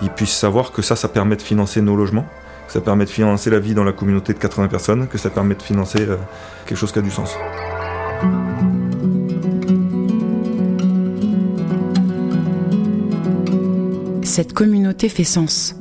il 0.02 0.10
puisse 0.10 0.34
savoir 0.34 0.72
que 0.72 0.82
ça, 0.82 0.96
ça 0.96 1.08
permet 1.08 1.36
de 1.36 1.42
financer 1.42 1.82
nos 1.82 1.94
logements 1.94 2.26
que 2.68 2.74
ça 2.74 2.82
permet 2.82 3.06
de 3.06 3.10
financer 3.10 3.48
la 3.48 3.58
vie 3.58 3.72
dans 3.72 3.82
la 3.82 3.92
communauté 3.92 4.34
de 4.34 4.38
80 4.38 4.68
personnes, 4.68 5.08
que 5.08 5.16
ça 5.16 5.30
permet 5.30 5.54
de 5.54 5.62
financer 5.62 6.02
euh, 6.02 6.16
quelque 6.66 6.76
chose 6.76 6.92
qui 6.92 6.98
a 6.98 7.02
du 7.02 7.10
sens. 7.10 7.34
Cette 14.22 14.52
communauté 14.52 15.08
fait 15.08 15.24
sens. 15.24 15.76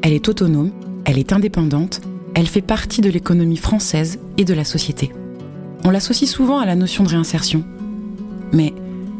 Elle 0.00 0.14
est 0.14 0.28
autonome, 0.28 0.70
elle 1.04 1.18
est 1.18 1.34
indépendante, 1.34 2.00
elle 2.34 2.46
fait 2.46 2.62
partie 2.62 3.02
de 3.02 3.10
l'économie 3.10 3.58
française 3.58 4.18
et 4.38 4.46
de 4.46 4.54
la 4.54 4.64
société. 4.64 5.12
On 5.84 5.90
l'associe 5.90 6.28
souvent 6.28 6.58
à 6.58 6.64
la 6.64 6.74
notion 6.74 7.04
de 7.04 7.10
réinsertion. 7.10 7.64
Mais, 8.52 8.72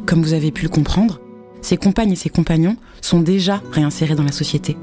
comme 0.07 0.23
vous 0.23 0.33
avez 0.33 0.53
pu 0.53 0.63
le 0.63 0.71
comprendre, 0.71 1.21
ses 1.61 1.77
compagnes 1.77 2.13
et 2.13 2.17
ses 2.17 2.31
compagnons 2.31 2.77
sont 3.03 3.21
déjà 3.21 3.63
réinsérés 3.73 4.15
dans 4.15 4.25
la 4.25 4.33
société. 4.33 4.79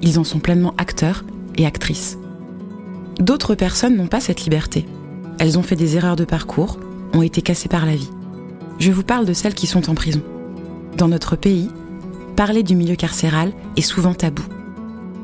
Ils 0.00 0.18
en 0.18 0.24
sont 0.24 0.38
pleinement 0.38 0.72
acteurs 0.78 1.24
et 1.56 1.66
actrices. 1.66 2.18
D'autres 3.20 3.54
personnes 3.54 3.96
n'ont 3.96 4.06
pas 4.06 4.20
cette 4.20 4.44
liberté. 4.44 4.86
Elles 5.38 5.58
ont 5.58 5.62
fait 5.62 5.76
des 5.76 5.96
erreurs 5.96 6.16
de 6.16 6.24
parcours, 6.24 6.78
ont 7.12 7.22
été 7.22 7.42
cassées 7.42 7.68
par 7.68 7.86
la 7.86 7.96
vie. 7.96 8.10
Je 8.78 8.92
vous 8.92 9.04
parle 9.04 9.24
de 9.24 9.32
celles 9.32 9.54
qui 9.54 9.66
sont 9.66 9.88
en 9.88 9.94
prison. 9.94 10.22
Dans 10.96 11.08
notre 11.08 11.36
pays, 11.36 11.68
parler 12.36 12.62
du 12.62 12.74
milieu 12.74 12.96
carcéral 12.96 13.52
est 13.76 13.82
souvent 13.82 14.14
tabou. 14.14 14.42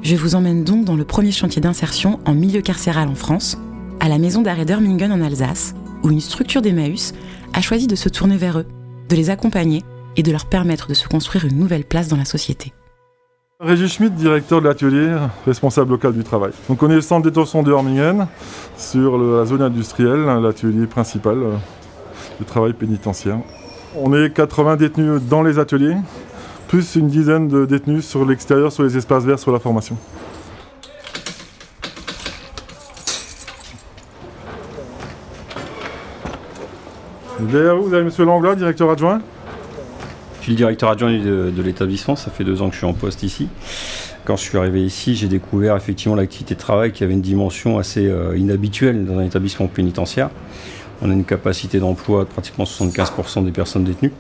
Je 0.03 0.17
vous 0.17 0.35
emmène 0.35 0.65
donc 0.65 0.85
dans 0.85 0.97
le 0.97 1.05
premier 1.05 1.33
chantier 1.33 1.61
d'insertion 1.61 2.21
en 2.25 2.35
milieu 2.35 2.63
carcéral 2.63 3.09
en 3.09 3.15
France, 3.15 3.59
à 4.01 4.09
la 4.09 4.19
maison 4.19 4.41
d'arrêt 4.41 4.65
d'Ermingen 4.65 5.13
en 5.13 5.21
Alsace, 5.21 5.75
où 6.03 6.11
une 6.11 6.21
structure 6.21 6.63
d'Emmaüs 6.63 7.13
a 7.53 7.61
choisi 7.61 7.87
de 7.87 7.97
se 7.97 8.09
tourner 8.09 8.37
vers 8.37 8.59
eux, 8.59 8.67
de 9.09 9.17
les 9.17 9.31
accompagner 9.31 9.83
et 10.17 10.23
de 10.23 10.33
leur 10.33 10.47
permettre 10.47 10.89
de 10.89 10.95
se 10.95 11.09
construire 11.09 11.45
une 11.45 11.59
nouvelle 11.59 11.85
place 11.85 12.09
dans 12.09 12.17
la 12.17 12.25
société. 12.25 12.73
Régis 13.63 13.93
Schmidt, 13.93 14.15
directeur 14.15 14.63
de 14.63 14.69
l'atelier, 14.69 15.15
responsable 15.45 15.91
local 15.91 16.15
du 16.15 16.25
travail. 16.25 16.53
Donc 16.71 16.83
on 16.83 16.89
est 16.89 16.95
le 16.95 17.03
centre 17.03 17.25
détention 17.27 17.63
de 17.63 17.71
Hormingen, 17.71 18.27
sur 18.79 19.19
la 19.19 19.45
zone 19.45 19.61
industrielle, 19.61 20.25
l'atelier 20.43 20.87
principal 20.87 21.37
euh, 21.37 21.57
du 22.39 22.47
travail 22.47 22.73
pénitentiaire. 22.73 23.37
On 23.95 24.15
est 24.15 24.33
80 24.33 24.77
détenus 24.77 25.21
dans 25.29 25.43
les 25.43 25.59
ateliers, 25.59 25.95
plus 26.69 26.95
une 26.95 27.09
dizaine 27.09 27.49
de 27.49 27.67
détenus 27.67 28.07
sur 28.07 28.25
l'extérieur, 28.25 28.73
sur 28.73 28.83
les 28.83 28.97
espaces 28.97 29.25
verts, 29.25 29.39
sur 29.39 29.53
la 29.53 29.59
formation. 29.59 29.99
Derrière 37.41 37.77
vous, 37.77 37.89
vous 37.89 37.95
avez 37.95 38.07
M. 38.07 38.27
Langlois, 38.27 38.55
directeur 38.55 38.89
adjoint? 38.89 39.21
Je 40.41 40.45
suis 40.45 40.53
le 40.53 40.57
directeur 40.57 40.89
adjoint 40.89 41.13
de, 41.13 41.63
l'établissement, 41.63 42.17
ça 42.17 42.31
fait 42.31 42.45
deux 42.45 42.63
ans 42.63 42.69
que 42.69 42.73
je 42.73 42.79
suis 42.79 42.87
en 42.87 42.95
poste 42.95 43.23
ici. 43.23 43.49
Quand 44.25 44.37
je 44.37 44.43
suis 44.43 44.57
arrivé 44.57 44.83
ici, 44.83 45.15
j'ai 45.15 45.29
découvert 45.29 45.77
effectivement 45.77 46.17
l'activité 46.17 46.55
de 46.55 46.61
travail 46.61 46.93
qui 46.93 47.05
avait 47.05 47.13
une 47.13 47.21
dimension 47.21 47.79
assez 47.79 48.07
euh, 48.07 48.39
inhabituelle 48.39 49.05
dans 49.05 49.19
un 49.19 49.25
établissement 49.25 49.67
pénitentiaire. 49.67 50.31
On 51.03 51.11
a 51.11 51.13
une 51.13 51.25
capacité 51.25 51.79
d'emploi 51.79 52.25
de 52.25 52.31
pratiquement 52.31 52.65
75% 52.65 53.45
des 53.45 53.51
personnes 53.51 53.85
détenues. 53.85 54.13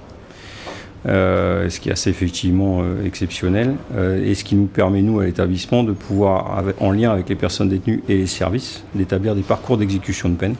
Euh, 1.06 1.70
ce 1.70 1.80
qui 1.80 1.88
est 1.88 1.92
assez 1.92 2.10
effectivement 2.10 2.82
euh, 2.82 3.06
exceptionnel, 3.06 3.76
et 4.22 4.34
ce 4.34 4.44
qui 4.44 4.56
nous 4.56 4.66
permet, 4.66 5.00
nous, 5.00 5.20
à 5.20 5.24
l'établissement, 5.24 5.84
de 5.84 5.92
pouvoir, 5.92 6.62
en 6.80 6.90
lien 6.92 7.12
avec 7.12 7.30
les 7.30 7.34
personnes 7.34 7.70
détenues 7.70 8.02
et 8.10 8.18
les 8.18 8.26
services, 8.26 8.84
d'établir 8.94 9.34
des 9.34 9.42
parcours 9.42 9.78
d'exécution 9.78 10.28
de 10.28 10.34
peine. 10.34 10.56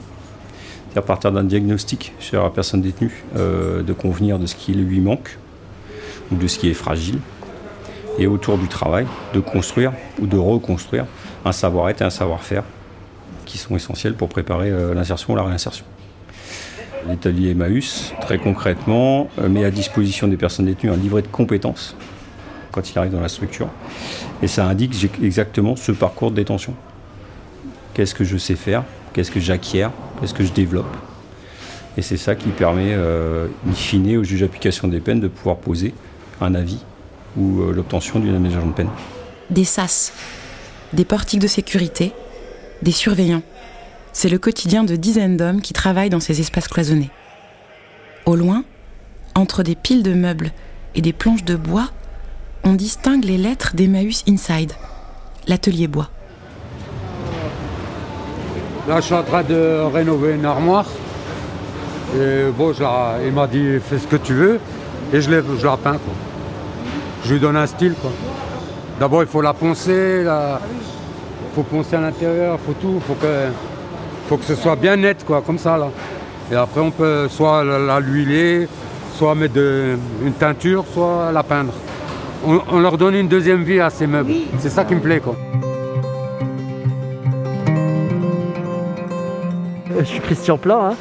C'est-à-dire 0.85 1.05
partir 1.05 1.31
d'un 1.31 1.43
diagnostic 1.43 2.13
sur 2.19 2.41
la 2.41 2.49
personne 2.49 2.81
détenue, 2.81 3.23
de 3.35 3.93
convenir 3.93 4.39
de 4.39 4.45
ce 4.45 4.55
qui 4.55 4.73
lui 4.73 4.99
manque, 4.99 5.37
ou 6.31 6.35
de 6.35 6.47
ce 6.47 6.59
qui 6.59 6.69
est 6.69 6.73
fragile, 6.73 7.19
et 8.17 8.27
autour 8.27 8.57
du 8.57 8.67
travail, 8.67 9.05
de 9.33 9.39
construire 9.39 9.93
ou 10.19 10.27
de 10.27 10.37
reconstruire 10.37 11.05
un 11.45 11.51
savoir-être 11.51 12.01
et 12.01 12.05
un 12.05 12.09
savoir-faire 12.09 12.63
qui 13.45 13.57
sont 13.57 13.75
essentiels 13.75 14.13
pour 14.13 14.29
préparer 14.29 14.69
euh, 14.69 14.93
l'insertion 14.93 15.33
ou 15.33 15.35
la 15.35 15.43
réinsertion. 15.43 15.85
L'atelier 17.07 17.51
Emmaüs, 17.51 18.13
très 18.21 18.37
concrètement, 18.37 19.29
euh, 19.39 19.49
met 19.49 19.65
à 19.65 19.71
disposition 19.71 20.27
des 20.27 20.37
personnes 20.37 20.65
détenues 20.65 20.91
un 20.91 20.95
livret 20.97 21.21
de 21.21 21.27
compétences 21.27 21.95
quand 22.71 22.89
il 22.89 22.97
arrive 22.97 23.11
dans 23.11 23.21
la 23.21 23.27
structure. 23.27 23.67
Et 24.41 24.47
ça 24.47 24.65
indique 24.65 24.95
exactement 25.21 25.75
ce 25.75 25.91
parcours 25.91 26.31
de 26.31 26.35
détention. 26.35 26.73
Qu'est-ce 27.93 28.15
que 28.15 28.23
je 28.23 28.37
sais 28.37 28.55
faire? 28.55 28.83
Qu'est-ce 29.13 29.31
que 29.31 29.39
j'acquiers? 29.39 29.89
Qu'est-ce 30.19 30.33
que 30.33 30.45
je 30.45 30.53
développe? 30.53 30.95
Et 31.97 32.01
c'est 32.01 32.17
ça 32.17 32.35
qui 32.35 32.49
permet, 32.49 32.93
euh, 32.93 33.47
in 33.69 33.73
fine, 33.73 34.17
au 34.17 34.23
juge 34.23 34.41
d'application 34.41 34.87
des 34.87 35.01
peines 35.01 35.19
de 35.19 35.27
pouvoir 35.27 35.57
poser 35.57 35.93
un 36.43 36.55
avis 36.55 36.79
ou 37.37 37.61
euh, 37.61 37.73
l'obtention 37.73 38.19
d'une 38.19 38.35
aménagement 38.35 38.67
de 38.67 38.73
peine. 38.73 38.89
Des 39.49 39.63
SAS, 39.63 40.13
des 40.93 41.05
portiques 41.05 41.39
de 41.39 41.47
sécurité, 41.47 42.13
des 42.81 42.91
surveillants. 42.91 43.43
C'est 44.13 44.29
le 44.29 44.37
quotidien 44.37 44.83
de 44.83 44.95
dizaines 44.95 45.37
d'hommes 45.37 45.61
qui 45.61 45.73
travaillent 45.73 46.09
dans 46.09 46.19
ces 46.19 46.41
espaces 46.41 46.67
cloisonnés. 46.67 47.09
Au 48.25 48.35
loin, 48.35 48.63
entre 49.35 49.63
des 49.63 49.75
piles 49.75 50.03
de 50.03 50.13
meubles 50.13 50.51
et 50.95 51.01
des 51.01 51.13
planches 51.13 51.45
de 51.45 51.55
bois, 51.55 51.89
on 52.63 52.73
distingue 52.73 53.23
les 53.23 53.37
lettres 53.37 53.71
d'Emmaüs 53.75 54.23
Inside, 54.27 54.73
l'atelier 55.47 55.87
bois. 55.87 56.09
Là, 58.87 58.99
je 58.99 59.05
suis 59.05 59.13
en 59.13 59.23
train 59.23 59.43
de 59.43 59.81
rénover 59.93 60.33
une 60.33 60.45
armoire. 60.45 60.85
Et 62.15 62.45
bon, 62.57 62.73
il 63.25 63.31
m'a 63.31 63.47
dit 63.47 63.79
fais 63.79 63.99
ce 63.99 64.07
que 64.07 64.17
tu 64.17 64.33
veux. 64.33 64.59
Et 65.13 65.21
je, 65.21 65.29
je 65.31 65.65
la 65.65 65.77
peins. 65.77 65.93
Quoi 65.93 66.30
je 67.23 67.33
lui 67.33 67.39
donne 67.39 67.57
un 67.57 67.67
style. 67.67 67.93
quoi. 68.01 68.11
D'abord, 68.99 69.23
il 69.23 69.27
faut 69.27 69.41
la 69.41 69.53
poncer, 69.53 70.23
il 70.23 71.55
faut 71.55 71.63
poncer 71.63 71.95
à 71.95 72.01
l'intérieur, 72.01 72.59
il 72.61 72.65
faut 72.65 72.79
tout, 72.79 72.95
il 72.95 73.01
faut 73.01 73.15
que, 73.15 73.47
faut 74.27 74.37
que 74.37 74.45
ce 74.45 74.55
soit 74.55 74.75
bien 74.75 74.95
net, 74.95 75.23
quoi, 75.25 75.41
comme 75.41 75.57
ça. 75.57 75.77
Là. 75.77 75.87
Et 76.51 76.55
après, 76.55 76.81
on 76.81 76.91
peut 76.91 77.27
soit 77.29 77.63
la, 77.63 77.99
l'huiler, 77.99 78.67
soit 79.15 79.35
mettre 79.35 79.59
une 80.23 80.33
teinture, 80.33 80.85
soit 80.93 81.31
la 81.31 81.43
peindre. 81.43 81.73
On, 82.45 82.79
leur 82.79 82.97
donne 82.97 83.15
une 83.15 83.27
deuxième 83.27 83.63
vie 83.63 83.79
à 83.79 83.89
ces 83.89 84.07
meubles. 84.07 84.33
C'est 84.59 84.69
ça 84.69 84.83
qui 84.83 84.95
me 84.95 84.99
plaît. 84.99 85.19
Quoi. 85.19 85.35
Je 89.99 90.03
suis 90.03 90.19
Christian 90.19 90.57
Plat. 90.57 90.89
Hein. 90.91 90.95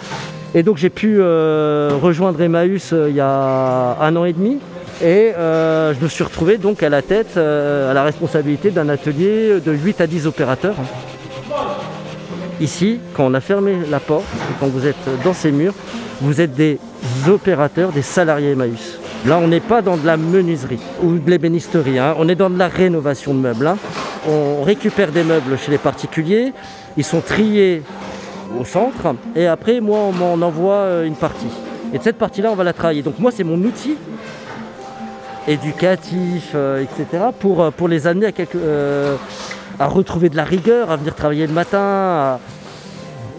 Et 0.54 0.62
donc 0.62 0.76
j'ai 0.76 0.90
pu 0.90 1.16
euh, 1.18 1.90
rejoindre 2.00 2.40
Emmaüs 2.42 2.92
euh, 2.92 3.08
il 3.08 3.14
y 3.14 3.20
a 3.20 3.96
un 4.00 4.16
an 4.16 4.24
et 4.24 4.32
demi. 4.32 4.58
Et 5.02 5.32
euh, 5.34 5.94
je 5.94 6.00
me 6.00 6.08
suis 6.08 6.22
retrouvé 6.22 6.58
donc 6.58 6.82
à 6.82 6.90
la 6.90 7.00
tête, 7.00 7.38
euh, 7.38 7.90
à 7.90 7.94
la 7.94 8.02
responsabilité 8.02 8.70
d'un 8.70 8.90
atelier 8.90 9.58
de 9.64 9.72
8 9.72 10.02
à 10.02 10.06
10 10.06 10.26
opérateurs. 10.26 10.76
Ici, 12.60 13.00
quand 13.14 13.24
on 13.24 13.32
a 13.32 13.40
fermé 13.40 13.76
la 13.90 13.98
porte, 13.98 14.26
quand 14.58 14.66
vous 14.66 14.86
êtes 14.86 15.08
dans 15.24 15.32
ces 15.32 15.52
murs, 15.52 15.72
vous 16.20 16.42
êtes 16.42 16.54
des 16.54 16.78
opérateurs, 17.26 17.92
des 17.92 18.02
salariés 18.02 18.50
Emmaüs. 18.50 18.98
Là, 19.24 19.38
on 19.38 19.48
n'est 19.48 19.60
pas 19.60 19.80
dans 19.80 19.96
de 19.96 20.04
la 20.04 20.18
menuiserie 20.18 20.80
ou 21.02 21.18
de 21.18 21.30
l'ébénisterie, 21.30 21.98
hein. 21.98 22.14
on 22.18 22.28
est 22.28 22.34
dans 22.34 22.50
de 22.50 22.58
la 22.58 22.68
rénovation 22.68 23.32
de 23.32 23.38
meubles. 23.38 23.66
Hein. 23.66 23.78
On 24.28 24.62
récupère 24.62 25.12
des 25.12 25.24
meubles 25.24 25.56
chez 25.56 25.70
les 25.70 25.78
particuliers, 25.78 26.52
ils 26.98 27.04
sont 27.04 27.20
triés 27.20 27.82
au 28.58 28.66
centre, 28.66 29.14
et 29.34 29.46
après, 29.46 29.80
moi, 29.80 29.98
on 30.00 30.12
m'en 30.12 30.46
envoie 30.46 30.74
euh, 30.74 31.06
une 31.06 31.14
partie. 31.14 31.46
Et 31.94 31.98
de 31.98 32.02
cette 32.02 32.18
partie-là, 32.18 32.50
on 32.52 32.54
va 32.54 32.64
la 32.64 32.72
travailler. 32.72 33.02
Donc 33.02 33.18
moi, 33.18 33.30
c'est 33.30 33.44
mon 33.44 33.58
outil 33.58 33.96
éducatifs, 35.48 36.52
euh, 36.54 36.82
etc., 36.82 37.24
pour, 37.38 37.62
euh, 37.62 37.70
pour 37.70 37.88
les 37.88 38.06
amener 38.06 38.26
à, 38.26 38.32
euh, 38.56 39.16
à 39.78 39.86
retrouver 39.86 40.28
de 40.28 40.36
la 40.36 40.44
rigueur, 40.44 40.90
à 40.90 40.96
venir 40.96 41.14
travailler 41.14 41.46
le 41.46 41.52
matin, 41.52 42.38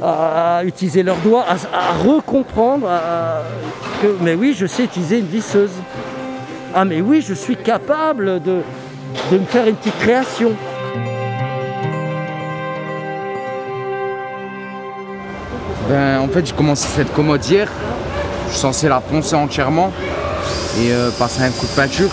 à, 0.01 0.62
utiliser 0.65 1.03
leurs 1.03 1.17
doigts, 1.17 1.46
à, 1.48 1.93
recomprendre 2.03 2.88
que, 4.01 4.15
mais 4.22 4.34
oui, 4.34 4.55
je 4.58 4.65
sais 4.65 4.84
utiliser 4.84 5.20
une 5.20 5.27
visseuse. 5.27 5.72
Ah, 6.74 6.86
mais 6.86 7.01
oui, 7.01 7.22
je 7.22 7.34
suis 7.34 7.58
capable 7.58 8.41
de, 8.41 8.62
de 9.31 9.38
me 9.38 9.46
faire 9.46 9.67
une 9.67 9.75
petite 9.75 9.98
création. 10.00 10.51
Ben, 15.89 16.22
en 16.22 16.27
fait, 16.29 16.46
j'ai 16.46 16.53
commencé 16.53 16.88
cette 16.88 17.13
commode 17.13 17.46
hier. 17.46 17.67
Je 18.48 18.51
suis 18.51 18.60
censé 18.60 18.88
la 18.88 19.01
poncer 19.01 19.36
entièrement 19.36 19.91
et 20.79 20.91
euh, 20.91 21.09
passer 21.11 21.41
un 21.43 21.49
coup 21.49 21.65
de 21.65 21.71
peinture. 21.71 22.09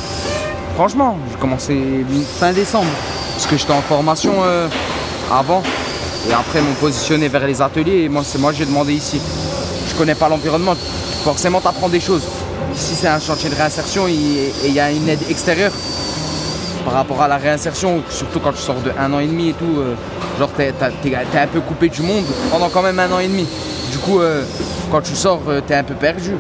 Franchement, 0.75 1.17
j'ai 1.31 1.39
commencé 1.39 2.05
fin 2.39 2.53
décembre 2.53 2.91
parce 3.35 3.47
que 3.47 3.57
j'étais 3.57 3.73
en 3.73 3.83
formation 3.83 4.33
euh, 4.45 4.69
avant 5.33 5.63
et 6.29 6.33
après 6.33 6.61
m'ont 6.61 6.75
positionné 6.81 7.29
vers 7.29 7.47
les 7.47 7.63
ateliers 7.63 8.03
et 8.05 8.09
moi 8.09 8.23
c'est 8.25 8.39
moi 8.39 8.53
j'ai 8.53 8.67
demandé 8.67 8.93
ici. 8.93 9.21
Je 9.89 9.95
connais 9.97 10.15
pas 10.15 10.29
l'environnement, 10.29 10.75
forcément 11.25 11.61
tu 11.61 11.69
apprends 11.69 11.89
des 11.89 12.01
choses. 12.01 12.23
Si 12.75 12.95
c'est 12.95 13.09
un 13.09 13.19
chantier 13.19 13.51
de 13.51 13.55
réinsertion 13.55 14.07
et 14.07 14.53
il 14.65 14.73
y 14.73 14.81
a 14.81 14.91
une 14.91 15.09
aide 15.09 15.23
extérieure 15.31 15.73
par 16.85 16.95
rapport 16.95 17.23
à 17.23 17.29
la 17.29 17.37
réinsertion, 17.39 18.03
surtout 18.09 18.41
quand 18.41 18.53
tu 18.53 18.63
sors 18.63 18.81
de 18.81 18.93
un 18.99 19.13
an 19.13 19.19
et 19.19 19.27
demi 19.27 19.51
et 19.51 19.55
tout, 19.55 19.79
euh, 19.79 19.95
genre 20.39 20.51
t'es 20.57 20.73
un 20.73 21.47
peu 21.47 21.61
coupé 21.61 21.89
du 21.89 22.03
monde 22.03 22.25
pendant 22.51 22.69
quand 22.69 22.83
même 22.83 22.99
un 22.99 23.11
an 23.11 23.19
et 23.19 23.29
demi. 23.29 23.47
Du 23.91 23.99
coup, 23.99 24.21
quand 24.93 25.01
tu 25.01 25.17
sors, 25.17 25.41
t'es 25.67 25.75
un 25.75 25.83
peu 25.83 25.95
perdu. 25.95 26.35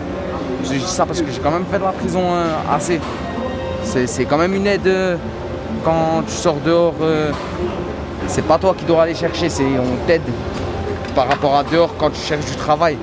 Je 0.70 0.78
dis 0.78 0.86
ça 0.86 1.06
parce 1.06 1.20
que 1.22 1.30
j'ai 1.30 1.40
quand 1.40 1.50
même 1.50 1.64
fait 1.70 1.78
de 1.78 1.84
la 1.84 1.92
prison 1.92 2.22
assez. 2.70 3.00
C'est 3.84 4.24
quand 4.26 4.36
même 4.36 4.54
une 4.54 4.66
aide 4.66 5.18
quand 5.84 6.22
tu 6.26 6.32
sors 6.32 6.56
dehors. 6.56 6.94
c'est 8.26 8.44
pas 8.44 8.58
toi 8.58 8.74
qui 8.76 8.84
dois 8.84 9.04
aller 9.04 9.14
chercher, 9.14 9.48
c'est 9.48 9.64
on 9.64 10.06
t'aide 10.06 10.22
par 11.14 11.26
rapport 11.26 11.56
à 11.56 11.64
dehors 11.64 11.94
quand 11.96 12.10
tu 12.10 12.20
cherches 12.20 12.44
du 12.44 12.56
travail. 12.56 12.96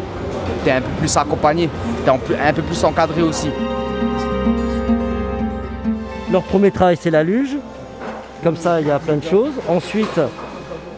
Tu 0.63 0.69
es 0.69 0.74
un 0.74 0.81
peu 0.81 0.91
plus 1.00 1.17
accompagné, 1.17 1.69
tu 2.03 2.10
un 2.10 2.53
peu 2.53 2.62
plus 2.62 2.84
encadré 2.84 3.22
aussi. 3.22 3.50
Leur 6.31 6.43
premier 6.43 6.72
travail, 6.72 6.98
c'est 7.00 7.12
la 7.12 7.24
luge. 7.24 7.57
Comme 8.43 8.57
ça, 8.57 8.79
il 8.79 8.88
y 8.88 8.91
a 8.91 9.00
plein 9.00 9.17
de 9.17 9.24
choses. 9.24 9.53
Ensuite, 9.67 10.19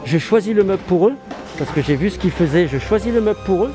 je 0.05 0.17
choisis 0.17 0.53
le 0.53 0.63
meuble 0.63 0.83
pour 0.83 1.07
eux, 1.07 1.15
parce 1.57 1.71
que 1.71 1.81
j'ai 1.81 1.95
vu 1.95 2.09
ce 2.09 2.19
qu'ils 2.19 2.31
faisaient. 2.31 2.67
Je 2.67 2.77
choisis 2.77 3.13
le 3.13 3.21
meuble 3.21 3.39
pour 3.45 3.65
eux. 3.65 3.73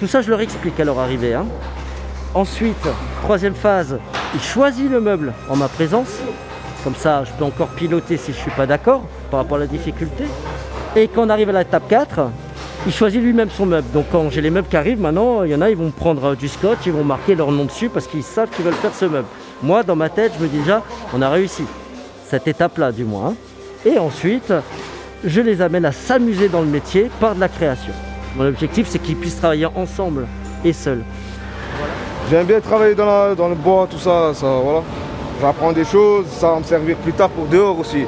Tout 0.00 0.06
ça, 0.06 0.22
je 0.22 0.30
leur 0.30 0.40
explique 0.40 0.80
à 0.80 0.84
leur 0.84 0.98
arrivée. 0.98 1.34
Hein. 1.34 1.44
Ensuite, 2.32 2.88
troisième 3.22 3.54
phase, 3.54 3.98
ils 4.34 4.40
choisissent 4.40 4.90
le 4.90 4.98
meuble 4.98 5.34
en 5.50 5.56
ma 5.56 5.68
présence. 5.68 6.20
Comme 6.82 6.94
ça, 6.94 7.22
je 7.24 7.30
peux 7.32 7.44
encore 7.44 7.68
piloter 7.68 8.16
si 8.16 8.32
je 8.32 8.38
ne 8.38 8.42
suis 8.42 8.50
pas 8.52 8.66
d'accord 8.66 9.02
par 9.30 9.40
rapport 9.40 9.58
à 9.58 9.60
la 9.60 9.66
difficulté. 9.66 10.24
Et 10.96 11.06
quand 11.06 11.26
on 11.26 11.28
arrive 11.28 11.50
à 11.50 11.58
l'étape 11.58 11.86
4, 11.86 12.30
il 12.86 12.92
choisit 12.94 13.20
lui-même 13.20 13.50
son 13.50 13.66
meuble. 13.66 13.90
Donc 13.92 14.06
quand 14.10 14.30
j'ai 14.30 14.40
les 14.40 14.48
meubles 14.48 14.68
qui 14.68 14.76
arrivent, 14.78 15.02
maintenant, 15.02 15.42
il 15.42 15.50
y 15.50 15.54
en 15.54 15.60
a, 15.60 15.68
ils 15.68 15.76
vont 15.76 15.90
prendre 15.90 16.34
du 16.34 16.48
scotch, 16.48 16.78
ils 16.86 16.92
vont 16.92 17.04
marquer 17.04 17.34
leur 17.34 17.52
nom 17.52 17.66
dessus 17.66 17.90
parce 17.90 18.06
qu'ils 18.06 18.22
savent 18.22 18.48
qu'ils 18.48 18.64
veulent 18.64 18.72
faire 18.72 18.94
ce 18.94 19.04
meuble. 19.04 19.28
Moi, 19.62 19.82
dans 19.82 19.96
ma 19.96 20.08
tête, 20.08 20.32
je 20.38 20.42
me 20.42 20.48
dis 20.48 20.60
déjà, 20.60 20.82
on 21.12 21.20
a 21.20 21.28
réussi. 21.28 21.64
Cette 22.26 22.48
étape-là, 22.48 22.90
du 22.90 23.04
moins. 23.04 23.32
Hein. 23.32 23.34
Et 23.84 23.98
ensuite, 23.98 24.50
je 25.24 25.42
les 25.42 25.60
amène 25.60 25.84
à 25.84 25.92
s'amuser 25.92 26.48
dans 26.48 26.62
le 26.62 26.68
métier 26.68 27.10
par 27.20 27.34
de 27.34 27.40
la 27.40 27.50
création. 27.50 27.92
Mon 28.36 28.46
objectif, 28.46 28.86
c'est 28.88 28.98
qu'ils 28.98 29.16
puissent 29.16 29.38
travailler 29.38 29.66
ensemble 29.66 30.26
et 30.64 30.72
seuls. 30.72 31.02
J'aime 32.30 32.46
bien 32.46 32.60
travailler 32.60 32.94
dans, 32.94 33.34
dans, 33.34 33.48
le 33.48 33.54
bois, 33.54 33.88
tout 33.90 33.98
ça, 33.98 34.32
ça 34.34 34.46
voilà. 34.62 34.82
J'apprends 35.40 35.72
des 35.72 35.84
choses, 35.84 36.26
ça 36.26 36.52
va 36.52 36.58
me 36.58 36.64
servir 36.64 36.96
plus 36.98 37.12
tard 37.12 37.30
pour 37.30 37.46
dehors 37.46 37.78
aussi. 37.78 38.04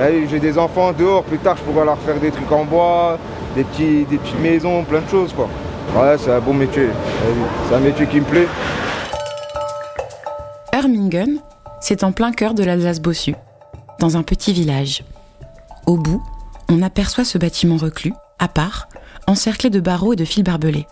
Eh, 0.00 0.26
j'ai 0.28 0.40
des 0.40 0.58
enfants 0.58 0.92
dehors, 0.92 1.22
plus 1.22 1.38
tard 1.38 1.56
je 1.56 1.62
pourrais 1.62 1.84
leur 1.84 1.98
faire 1.98 2.18
des 2.18 2.30
trucs 2.30 2.50
en 2.50 2.64
bois, 2.64 3.18
des, 3.54 3.64
petits, 3.64 4.04
des 4.04 4.18
petites 4.18 4.40
maisons, 4.40 4.84
plein 4.84 5.00
de 5.00 5.08
choses 5.08 5.32
quoi. 5.32 5.48
Ouais, 5.94 6.16
c'est 6.18 6.32
un 6.32 6.40
bon 6.40 6.54
métier. 6.54 6.88
Eh 6.88 7.34
c'est 7.68 7.74
un 7.74 7.80
métier 7.80 8.06
qui 8.06 8.20
me 8.20 8.24
plaît. 8.24 8.48
Hermingen, 10.72 11.38
c'est 11.80 12.04
en 12.04 12.12
plein 12.12 12.32
cœur 12.32 12.54
de 12.54 12.64
l'Alsace-Bossu, 12.64 13.34
dans 14.00 14.16
un 14.16 14.22
petit 14.22 14.52
village. 14.52 15.04
Au 15.86 15.96
bout, 15.96 16.22
on 16.68 16.82
aperçoit 16.82 17.24
ce 17.24 17.38
bâtiment 17.38 17.76
reclus, 17.76 18.14
à 18.38 18.48
part, 18.48 18.88
encerclé 19.26 19.70
de 19.70 19.80
barreaux 19.80 20.12
et 20.12 20.16
de 20.16 20.24
fils 20.24 20.44
barbelés. 20.44 20.86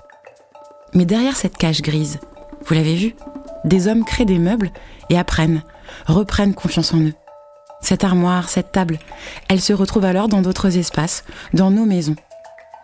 Mais 0.95 1.05
derrière 1.05 1.37
cette 1.37 1.57
cage 1.57 1.83
grise, 1.83 2.19
vous 2.65 2.75
l'avez 2.75 2.95
vu, 2.95 3.15
des 3.65 3.89
hommes 3.89 4.05
créent 4.05 4.25
des 4.25 4.39
meubles 4.39 4.71
et 5.09 5.19
apprennent, 5.19 5.63
reprennent 6.07 6.55
confiance 6.55 6.95
en 6.95 7.01
eux. 7.01 7.15
Cette 7.81 8.05
armoire, 8.05 8.49
cette 8.49 8.73
table, 8.73 8.99
elles 9.49 9.61
se 9.61 9.73
retrouvent 9.73 10.05
alors 10.05 10.29
dans 10.29 10.43
d'autres 10.43 10.77
espaces, 10.77 11.25
dans 11.55 11.71
nos 11.71 11.87
maisons. 11.87 12.17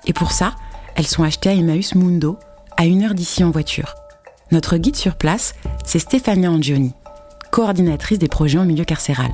Et 0.07 0.13
pour 0.13 0.33
ça, 0.33 0.55
elles 0.95 1.07
sont 1.07 1.23
achetées 1.23 1.51
à 1.51 1.55
Emmaüs 1.55 1.95
Mundo, 1.95 2.39
à 2.77 2.87
une 2.87 3.05
heure 3.05 3.15
d'ici 3.15 3.45
en 3.45 3.51
voiture. 3.51 3.95
Notre 4.53 4.77
guide 4.77 4.97
sur 4.97 5.17
place, 5.17 5.55
c'est 5.85 5.99
Stéphania 5.99 6.51
Angioni, 6.51 6.95
coordinatrice 7.51 8.19
des 8.19 8.29
projets 8.29 8.59
en 8.59 8.65
milieu 8.65 8.85
carcéral. 8.85 9.31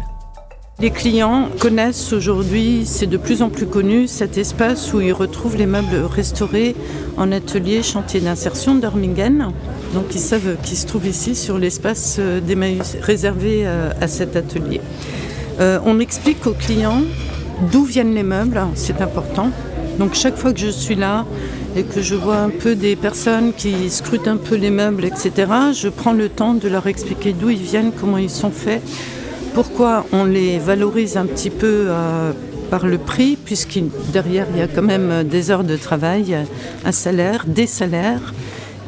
Les 0.82 0.90
clients 0.90 1.48
connaissent 1.60 2.12
aujourd'hui, 2.12 2.82
c'est 2.86 3.06
de 3.06 3.16
plus 3.16 3.40
en 3.42 3.50
plus 3.50 3.66
connu, 3.66 4.08
cet 4.08 4.36
espace 4.36 4.92
où 4.92 5.00
ils 5.00 5.12
retrouvent 5.12 5.56
les 5.56 5.66
meubles 5.66 6.04
restaurés 6.10 6.74
en 7.16 7.30
atelier 7.30 7.84
chantier 7.84 8.18
d'insertion 8.18 8.74
d'Ormingen. 8.74 9.52
Donc 9.94 10.06
ils 10.12 10.20
savent 10.20 10.56
qu'ils 10.64 10.76
se 10.76 10.88
trouvent 10.88 11.06
ici 11.06 11.36
sur 11.36 11.56
l'espace 11.56 12.18
d'Emmaüs 12.18 12.96
réservé 13.00 13.62
euh, 13.64 13.92
à 14.00 14.08
cet 14.08 14.34
atelier. 14.34 14.80
Euh, 15.61 15.78
on 15.87 16.00
explique 16.00 16.48
aux 16.48 16.54
clients 16.54 17.02
d'où 17.70 17.85
viennent 17.85 18.16
les 18.16 18.24
meubles, 18.24 18.61
c'est 18.74 19.00
important. 19.00 19.50
Donc 20.00 20.14
chaque 20.14 20.37
fois 20.37 20.52
que 20.52 20.59
je 20.59 20.66
suis 20.66 20.96
là 20.96 21.26
et 21.76 21.85
que 21.85 22.02
je 22.02 22.16
vois 22.16 22.38
un 22.38 22.50
peu 22.50 22.74
des 22.74 22.96
personnes 22.96 23.52
qui 23.57 23.88
scrutent 23.88 24.26
un 24.26 24.37
peu 24.37 24.57
les 24.57 24.70
meubles, 24.70 25.04
etc., 25.04 25.46
je 25.72 25.88
prends 25.88 26.12
le 26.12 26.28
temps 26.28 26.54
de 26.54 26.66
leur 26.66 26.88
expliquer 26.88 27.35
d'où 27.35 27.50
ils 27.50 27.62
viennent, 27.62 27.92
comment 27.92 28.18
ils 28.18 28.28
sont 28.28 28.50
faits, 28.50 28.83
pourquoi 29.54 30.06
on 30.12 30.24
les 30.24 30.58
valorise 30.58 31.16
un 31.16 31.26
petit 31.26 31.50
peu 31.50 31.86
euh, 31.88 32.32
par 32.70 32.86
le 32.86 32.98
prix, 32.98 33.36
puisque 33.36 33.80
derrière 34.12 34.46
il 34.52 34.58
y 34.58 34.62
a 34.62 34.68
quand 34.68 34.82
même 34.82 35.24
des 35.24 35.50
heures 35.50 35.64
de 35.64 35.76
travail, 35.76 36.36
un 36.84 36.92
salaire, 36.92 37.44
des 37.46 37.66
salaires 37.66 38.32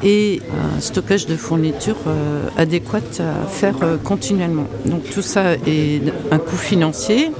et 0.04 0.40
un 0.76 0.80
stockage 0.80 1.26
de 1.26 1.36
fournitures 1.36 1.96
euh, 2.06 2.48
adéquat 2.56 2.98
à 3.18 3.46
faire 3.48 3.76
euh, 3.82 3.96
continuellement. 3.96 4.66
Donc 4.84 5.08
tout 5.10 5.22
ça 5.22 5.54
est 5.66 6.02
un 6.30 6.38
coût 6.38 6.56
financier. 6.56 7.30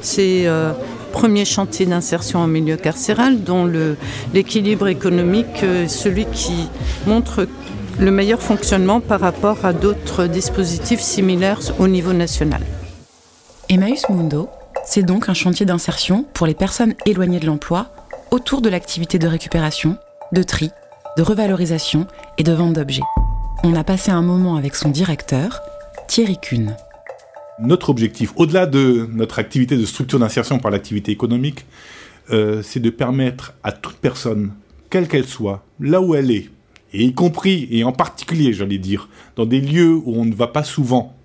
C'est 0.00 0.46
euh, 0.46 0.72
premier 1.12 1.44
chantier 1.44 1.86
d'insertion 1.86 2.40
en 2.40 2.46
milieu 2.46 2.76
carcéral 2.76 3.42
dont 3.42 3.70
l'équilibre 4.34 4.88
économique 4.88 5.62
est 5.62 5.88
celui 5.88 6.24
qui 6.26 6.68
montre 7.06 7.46
le 8.00 8.10
meilleur 8.10 8.40
fonctionnement 8.40 9.00
par 9.00 9.20
rapport 9.20 9.64
à 9.64 9.72
d'autres 9.72 10.26
dispositifs 10.26 11.00
similaires 11.00 11.60
au 11.78 11.86
niveau 11.86 12.14
national. 12.14 12.62
Emmaüs 13.68 14.08
Mundo, 14.08 14.48
c'est 14.86 15.02
donc 15.02 15.28
un 15.28 15.34
chantier 15.34 15.66
d'insertion 15.66 16.24
pour 16.32 16.46
les 16.46 16.54
personnes 16.54 16.94
éloignées 17.04 17.40
de 17.40 17.46
l'emploi 17.46 17.88
autour 18.30 18.62
de 18.62 18.70
l'activité 18.70 19.18
de 19.18 19.26
récupération, 19.26 19.96
de 20.32 20.42
tri 20.42 20.70
de 21.16 21.22
revalorisation 21.22 22.06
et 22.38 22.42
de 22.42 22.52
vente 22.52 22.74
d'objets. 22.74 23.02
On 23.64 23.74
a 23.74 23.84
passé 23.84 24.10
un 24.10 24.22
moment 24.22 24.56
avec 24.56 24.76
son 24.76 24.90
directeur, 24.90 25.60
Thierry 26.08 26.38
Kuhn. 26.40 26.74
Notre 27.58 27.90
objectif, 27.90 28.32
au-delà 28.36 28.66
de 28.66 29.08
notre 29.12 29.38
activité 29.38 29.76
de 29.76 29.84
structure 29.84 30.18
d'insertion 30.18 30.58
par 30.58 30.70
l'activité 30.70 31.12
économique, 31.12 31.66
euh, 32.30 32.62
c'est 32.62 32.80
de 32.80 32.90
permettre 32.90 33.54
à 33.62 33.72
toute 33.72 33.96
personne, 33.96 34.52
quelle 34.88 35.08
qu'elle 35.08 35.26
soit, 35.26 35.64
là 35.80 36.00
où 36.00 36.14
elle 36.14 36.30
est, 36.30 36.48
et 36.92 37.04
y 37.04 37.14
compris, 37.14 37.68
et 37.70 37.84
en 37.84 37.92
particulier, 37.92 38.52
j'allais 38.52 38.78
dire, 38.78 39.08
dans 39.36 39.46
des 39.46 39.60
lieux 39.60 39.94
où 39.94 40.14
on 40.16 40.24
ne 40.24 40.34
va 40.34 40.46
pas 40.46 40.64
souvent, 40.64 41.16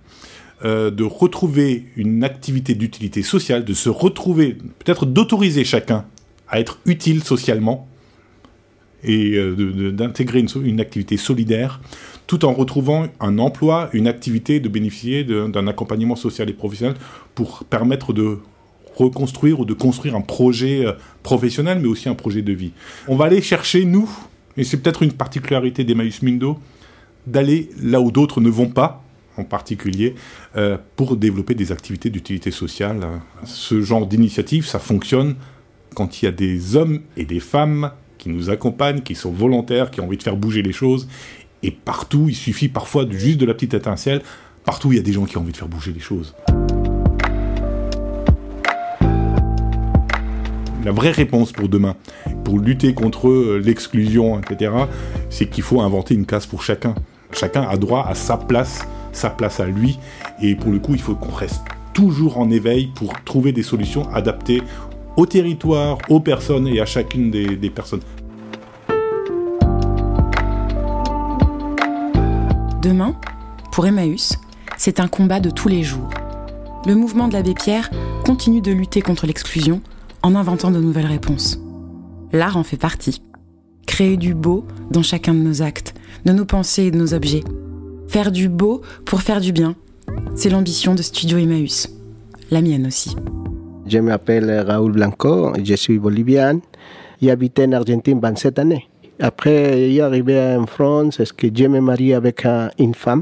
euh, 0.64 0.92
de 0.92 1.04
retrouver 1.04 1.86
une 1.96 2.24
activité 2.24 2.76
d'utilité 2.76 3.24
sociale, 3.24 3.66
de 3.66 3.74
se 3.74 3.90
retrouver, 3.90 4.54
peut-être 4.80 5.06
d'autoriser 5.06 5.66
chacun 5.66 6.06
à 6.48 6.60
être 6.60 6.80
utile 6.86 7.24
socialement, 7.24 7.88
et 9.06 9.36
euh, 9.36 9.92
d'intégrer 9.92 10.44
une, 10.64 10.80
activité 10.80 11.18
solidaire 11.18 11.80
tout 12.28 12.44
en 12.44 12.54
retrouvant 12.54 13.08
un 13.20 13.38
emploi, 13.38 13.90
une 13.94 14.08
activité, 14.08 14.60
de 14.60 14.68
bénéficier 14.68 15.24
d'un 15.24 15.68
accompagnement 15.68 16.16
social 16.16 16.50
et 16.50 16.54
professionnel 16.54 16.96
pour 17.36 17.64
permettre 17.66 18.14
de 18.14 18.40
reconstruire 18.96 19.60
ou 19.60 19.66
de 19.66 19.74
construire 19.74 20.16
un 20.16 20.22
projet 20.22 20.86
euh, 20.86 20.94
professionnel, 21.22 21.80
mais 21.82 21.88
aussi 21.88 22.10
un 22.10 22.16
projet 22.16 22.42
de 22.42 22.54
vie. 22.54 22.72
On 23.08 23.16
va 23.16 23.26
aller 23.26 23.42
chercher, 23.42 23.86
nous, 23.86 24.10
et 24.58 24.64
c'est 24.64 24.78
peut-être 24.78 25.04
une 25.04 25.14
particularité 25.14 25.84
d'Emmaüs 25.84 26.22
Mundo, 26.22 26.60
d'aller 27.28 27.70
là 27.82 28.02
où 28.02 28.12
d'autres 28.12 28.42
ne 28.42 28.50
vont 28.50 28.70
pas, 28.70 29.04
en 29.38 29.44
particulier, 29.44 30.16
euh, 30.56 30.78
pour 30.96 31.18
développer 31.18 31.56
des 31.56 31.72
activités 31.72 32.10
d'utilité 32.10 32.52
sociale. 32.52 33.06
Ce 33.44 33.82
genre 33.82 34.08
d'initiative, 34.08 34.66
ça 34.66 34.80
fonctionne 34.80 35.36
quand 35.94 36.22
il 36.22 36.26
y 36.26 36.28
a 36.28 36.32
des 36.32 36.76
hommes 36.76 37.02
et 37.18 37.26
des 37.26 37.40
femmes 37.40 37.92
qui 38.18 38.30
nous 38.30 38.50
accompagnent, 38.50 39.02
qui 39.02 39.16
sont 39.16 39.32
volontaires, 39.32 39.92
qui 39.92 40.02
ont 40.02 40.06
envie 40.06 40.18
de 40.18 40.24
faire 40.24 40.38
bouger 40.38 40.62
les 40.62 40.72
choses. 40.72 41.08
Et 41.64 41.72
partout, 41.72 42.28
il 42.30 42.36
suffit 42.36 42.70
parfois 42.70 43.06
juste 43.10 43.40
de 43.40 43.46
la 43.46 43.54
petite 43.54 43.74
étincelle. 43.74 44.22
Partout, 44.64 44.92
il 44.92 44.98
y 44.98 45.00
a 45.00 45.04
des 45.04 45.14
gens 45.14 45.26
qui 45.26 45.38
ont 45.38 45.42
envie 45.42 45.52
de 45.52 45.58
faire 45.58 45.68
bouger 45.68 45.92
les 45.94 46.00
choses. 46.00 46.36
La 50.86 50.92
vraie 50.92 51.10
réponse 51.10 51.52
pour 51.52 51.68
demain, 51.68 51.96
pour 52.44 52.60
lutter 52.60 52.94
contre 52.94 53.28
euh, 53.28 53.58
l'exclusion, 53.58 54.40
etc., 54.40 54.72
c'est 55.32 55.50
qu'il 55.50 55.64
faut 55.64 55.82
inventer 55.82 56.14
une 56.14 56.28
case 56.28 56.46
pour 56.46 56.62
chacun. 56.62 56.94
Chacun 57.32 57.64
a 57.64 57.76
droit 57.76 58.06
à 58.08 58.14
sa 58.14 58.38
place, 58.38 58.88
sa 59.12 59.32
place 59.32 59.60
à 59.60 59.66
lui. 59.66 59.98
Et 60.44 60.54
pour 60.54 60.72
le 60.72 60.78
coup, 60.78 60.94
il 60.94 61.02
faut 61.02 61.16
qu'on 61.16 61.34
reste 61.34 61.64
toujours 61.96 62.38
en 62.38 62.52
éveil 62.52 62.92
pour 62.94 63.20
trouver 63.24 63.52
des 63.52 63.64
solutions 63.64 64.08
adaptées 64.14 64.62
au 65.18 65.26
territoire, 65.26 65.98
aux 66.08 66.20
personnes 66.20 66.68
et 66.68 66.80
à 66.80 66.86
chacune 66.86 67.32
des, 67.32 67.70
personnes. 67.72 68.02
Demain, 72.84 73.16
pour 73.72 73.88
Emmaüs, 73.88 74.38
c'est 74.78 75.00
un 75.00 75.08
combat 75.08 75.40
de 75.40 75.50
tous 75.50 75.68
les 75.68 75.82
jours. 75.82 76.12
Le 76.86 76.94
mouvement 76.94 77.28
de 77.28 77.34
l'abbé 77.34 77.56
Pierre 77.56 77.90
continue 78.24 78.62
de 78.62 78.72
lutter 78.72 79.02
contre 79.02 79.26
l'exclusion 79.26 79.82
en 80.26 80.34
inventant 80.34 80.72
de 80.72 80.80
nouvelles 80.80 81.06
réponses. 81.06 81.60
L'art 82.34 82.58
en 82.58 82.64
fait 82.64 82.78
partie. 82.78 83.22
créer 83.86 84.18
du 84.18 84.34
beau 84.34 84.66
dans 84.90 85.04
chacun 85.04 85.36
de 85.36 85.40
nos 85.40 85.62
actes, 85.62 85.94
de 86.26 86.34
nos 86.34 86.46
pensées 86.46 86.86
et 86.86 86.92
de 86.92 86.98
nos 86.98 87.14
objets. 87.14 87.44
Faire 88.08 88.32
du 88.32 88.50
beau 88.50 88.82
pour 89.06 89.22
faire 89.22 89.40
du 89.40 89.52
bien, 89.52 89.76
c'est 90.34 90.50
l'ambition 90.50 90.96
de 90.96 91.04
Studio 91.04 91.38
Emmaüs. 91.38 91.90
La 92.50 92.62
mienne 92.62 92.88
aussi. 92.88 93.16
Je 93.86 94.00
m'appelle 94.00 94.50
Raoul 94.68 94.94
Blanco, 94.94 95.54
je 95.64 95.76
suis 95.76 96.00
bolivien. 96.00 96.60
J'ai 97.22 97.30
habité 97.30 97.66
en 97.66 97.74
Argentine 97.74 98.20
27 98.20 98.58
années. 98.58 98.88
Après, 99.20 99.92
y 99.92 100.02
arrivé 100.02 100.58
en 100.60 100.66
France, 100.66 101.20
est-ce 101.20 101.34
que 101.34 101.48
je 101.56 101.68
me 101.68 101.80
marie 101.80 102.16
avec 102.16 102.48
une 102.80 102.96
femme? 102.96 103.22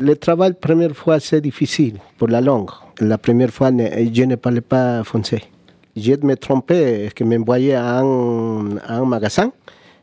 Le 0.00 0.16
travail, 0.16 0.54
première 0.58 0.96
fois, 0.96 1.20
c'est 1.20 1.42
difficile 1.42 1.98
pour 2.16 2.28
la 2.28 2.40
langue. 2.40 2.70
La 3.00 3.18
première 3.18 3.50
fois, 3.50 3.70
je 3.70 4.24
ne 4.24 4.36
parlais 4.36 4.62
pas 4.62 5.04
français. 5.04 5.42
Je 5.96 6.12
me 6.22 6.34
trompais, 6.34 7.10
que 7.14 7.22
m'envoyais 7.22 7.74
à 7.74 8.00
un, 8.00 8.76
à 8.78 8.96
un 8.96 9.04
magasin 9.04 9.52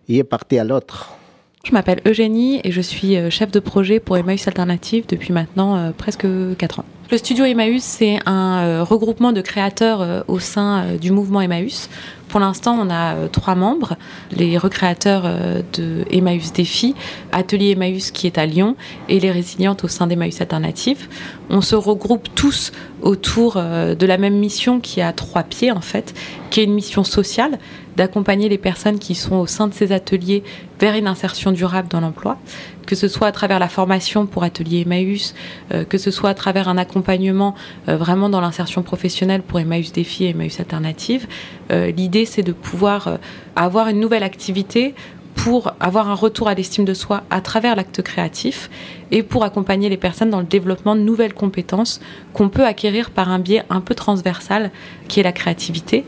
et 0.08 0.17
est 0.17 0.23
parti 0.23 0.58
à 0.58 0.63
l'autre. 0.63 1.17
Je 1.63 1.73
m'appelle 1.73 2.01
Eugénie 2.08 2.60
et 2.63 2.71
je 2.71 2.82
suis 2.82 3.17
euh, 3.17 3.30
chef 3.30 3.51
de 3.51 3.60
projet 3.60 3.99
pour 3.99 4.17
Emmaüs 4.17 4.47
Alternative 4.47 5.06
depuis 5.08 5.32
maintenant 5.32 5.77
euh, 5.77 5.91
presque 5.95 6.25
4 6.58 6.80
ans. 6.80 6.86
Le 7.12 7.17
studio 7.17 7.45
Emmaüs, 7.45 7.84
c'est 7.84 8.19
un 8.25 8.63
euh, 8.63 8.84
regroupement 8.84 9.32
de 9.32 9.41
créateurs 9.41 10.23
au 10.27 10.39
sein 10.39 10.95
du 10.95 11.12
mouvement 11.12 11.41
Emmaüs 11.41 11.89
pour 12.32 12.39
l'instant, 12.39 12.78
on 12.80 12.89
a 12.89 13.15
euh, 13.15 13.28
trois 13.28 13.56
membres, 13.56 13.98
les 14.32 14.58
recréateurs 14.58 15.24
euh, 15.26 15.62
de 15.74 16.06
Emmaüs 16.10 16.54
Défi, 16.54 16.96
Atelier 17.34 17.72
Emmaüs 17.72 18.12
qui 18.12 18.26
est 18.26 18.38
à 18.38 18.46
Lyon 18.46 18.78
et 19.10 19.20
les 19.20 19.32
résilientes 19.32 19.84
au 19.84 19.89
sein 19.89 20.08
d'Emmaüs 20.08 20.39
Alternative. 20.39 21.10
On 21.50 21.60
se 21.60 21.76
regroupe 21.76 22.30
tous 22.34 22.72
autour 23.02 23.56
euh, 23.58 23.96
de 23.96 24.06
la 24.06 24.17
même 24.17 24.38
mission 24.38 24.80
qui 24.80 25.02
a 25.02 25.12
trois 25.12 25.44
pieds 25.44 25.74
en 25.74 25.82
fait, 25.82 26.13
qui 26.50 26.62
est 26.62 26.63
une 26.63 26.74
mission 26.74 27.04
sociale 27.04 27.60
d'accompagner 27.98 28.48
les 28.48 28.58
personnes 28.58 28.98
qui 28.98 29.13
sont 29.13 29.36
au 29.36 29.48
sein 29.48 29.67
de 29.67 29.74
ces 29.74 29.91
ateliers 29.91 30.44
vers 30.80 30.96
une 30.96 31.08
insertion 31.08 31.52
durable 31.52 31.89
dans 31.89 32.00
l'emploi, 32.00 32.38
que 32.86 32.96
ce 32.96 33.08
soit 33.08 33.28
à 33.28 33.32
travers 33.32 33.60
la 33.60 33.70
formation 33.70 34.26
pour 34.26 34.44
Atelier 34.44 34.82
Emmaüs, 34.82 35.34
que 35.89 35.98
ce 35.98 36.12
soit 36.12 36.30
à 36.30 36.34
travers 36.34 36.67
un 36.67 36.78
accompagnement 36.78 37.56
vraiment 37.88 38.30
dans 38.30 38.41
l'insertion 38.41 38.84
professionnelle 38.84 39.41
pour 39.41 39.60
Emmaüs 39.60 39.91
Défi 39.91 40.26
et 40.26 40.30
Emmaüs 40.30 40.60
Alternative. 40.60 41.28
L'idée 41.70 42.26
c'est 42.26 42.44
de 42.44 42.52
pouvoir 42.52 43.08
euh, 43.08 43.17
avoir 43.56 43.88
une 43.88 44.00
nouvelle 44.00 44.24
activité 44.24 44.96
pour 45.36 45.74
avoir 45.80 46.10
un 46.10 46.13
retour 46.13 46.50
à 46.50 46.54
l'estime 46.54 46.86
de 46.86 46.94
soi 46.94 47.24
à 47.30 47.41
travers 47.41 47.76
l'acte 47.76 48.02
créatif 48.02 48.70
et 49.12 49.24
pour 49.24 49.44
accompagner 49.44 49.89
les 49.89 49.98
personnes 49.98 50.30
dans 50.30 50.39
le 50.39 50.46
développement 50.46 50.96
de 50.96 51.02
nouvelles 51.02 51.34
compétences 51.34 52.02
qu'on 52.34 52.50
peut 52.50 52.65
acquérir 52.65 53.12
par 53.12 53.30
un 53.30 53.39
biais 53.39 53.63
un 53.70 53.82
peu 53.82 53.96
transversal 53.96 54.72
qui 55.08 55.20
est 55.20 55.24
la 55.24 55.32
créativité 55.32 56.06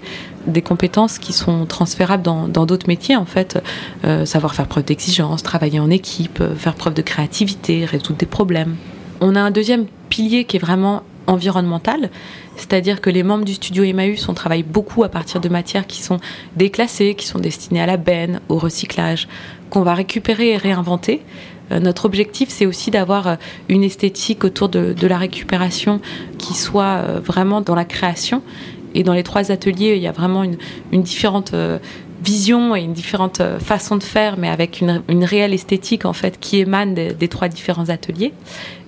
des 0.48 0.62
compétences 0.62 1.20
qui 1.20 1.34
sont 1.34 1.66
transférables 1.66 2.24
dans 2.24 2.66
d'autres 2.66 2.88
métiers 2.88 3.16
en 3.16 3.26
fait 3.26 3.62
euh, 4.04 4.26
savoir 4.26 4.56
faire 4.56 4.68
preuve 4.68 4.86
d'exigence 4.86 5.44
travailler 5.44 5.80
en 5.80 5.90
équipe 5.90 6.40
euh, 6.42 6.56
faire 6.56 6.76
preuve 6.76 6.94
de 6.94 7.02
créativité 7.02 7.86
résoudre 7.86 8.18
des 8.18 8.26
problèmes 8.26 8.76
on 9.22 9.36
a 9.36 9.42
un 9.42 9.52
deuxième 9.52 9.86
pilier 10.10 10.46
qui 10.46 10.58
est 10.58 10.60
vraiment 10.60 11.04
environnemental 11.28 12.10
c'est-à-dire 12.56 13.02
que 13.02 13.10
les 13.10 13.24
membres 13.24 13.46
du 13.46 13.54
studio 13.54 13.84
Emmaüs, 13.84 14.30
on 14.30 14.34
travaille 14.34 14.64
beaucoup 14.64 15.04
à 15.04 15.10
partir 15.10 15.42
de 15.42 15.50
matières 15.50 15.88
qui 15.88 16.04
sont 16.04 16.20
déclassées, 16.56 17.16
qui 17.16 17.26
sont 17.26 17.40
destinées 17.40 17.82
à 17.82 17.88
la 17.88 17.98
benne, 17.98 18.42
au 18.48 18.60
recyclage, 18.60 19.28
qu'on 19.72 19.82
va 19.82 19.96
récupérer 19.96 20.52
et 20.52 20.58
réinventer. 20.58 21.22
Euh, 21.72 21.80
notre 21.80 22.06
objectif, 22.06 22.50
c'est 22.50 22.68
aussi 22.68 22.92
d'avoir 22.92 23.38
une 23.70 23.84
esthétique 23.84 24.44
autour 24.44 24.70
de, 24.70 24.96
la 25.08 25.18
récupération 25.18 26.00
qui 26.38 26.54
soit 26.54 27.02
vraiment 27.20 27.62
dans 27.62 27.76
la 27.76 27.86
création. 27.86 28.44
Et 28.94 29.04
dans 29.04 29.14
les 29.14 29.24
trois 29.24 29.52
ateliers, 29.52 29.94
il 29.96 30.02
y 30.02 30.08
a 30.08 30.12
vraiment 30.12 30.44
une, 30.44 30.58
une 30.92 31.04
différente 31.04 31.54
vision 32.24 32.76
et 32.76 32.82
une 32.82 32.94
différente 32.94 33.42
euh, 33.42 33.60
façon 33.60 33.98
de 33.98 34.04
faire, 34.04 34.38
mais 34.38 34.50
avec 34.50 34.82
une, 34.82 35.24
réelle 35.24 35.54
esthétique 35.54 36.06
en 36.06 36.14
fait 36.14 36.40
qui 36.40 36.60
émane 36.60 36.94
des, 36.94 37.28
trois 37.28 37.48
différents 37.48 37.90
ateliers. 37.90 38.34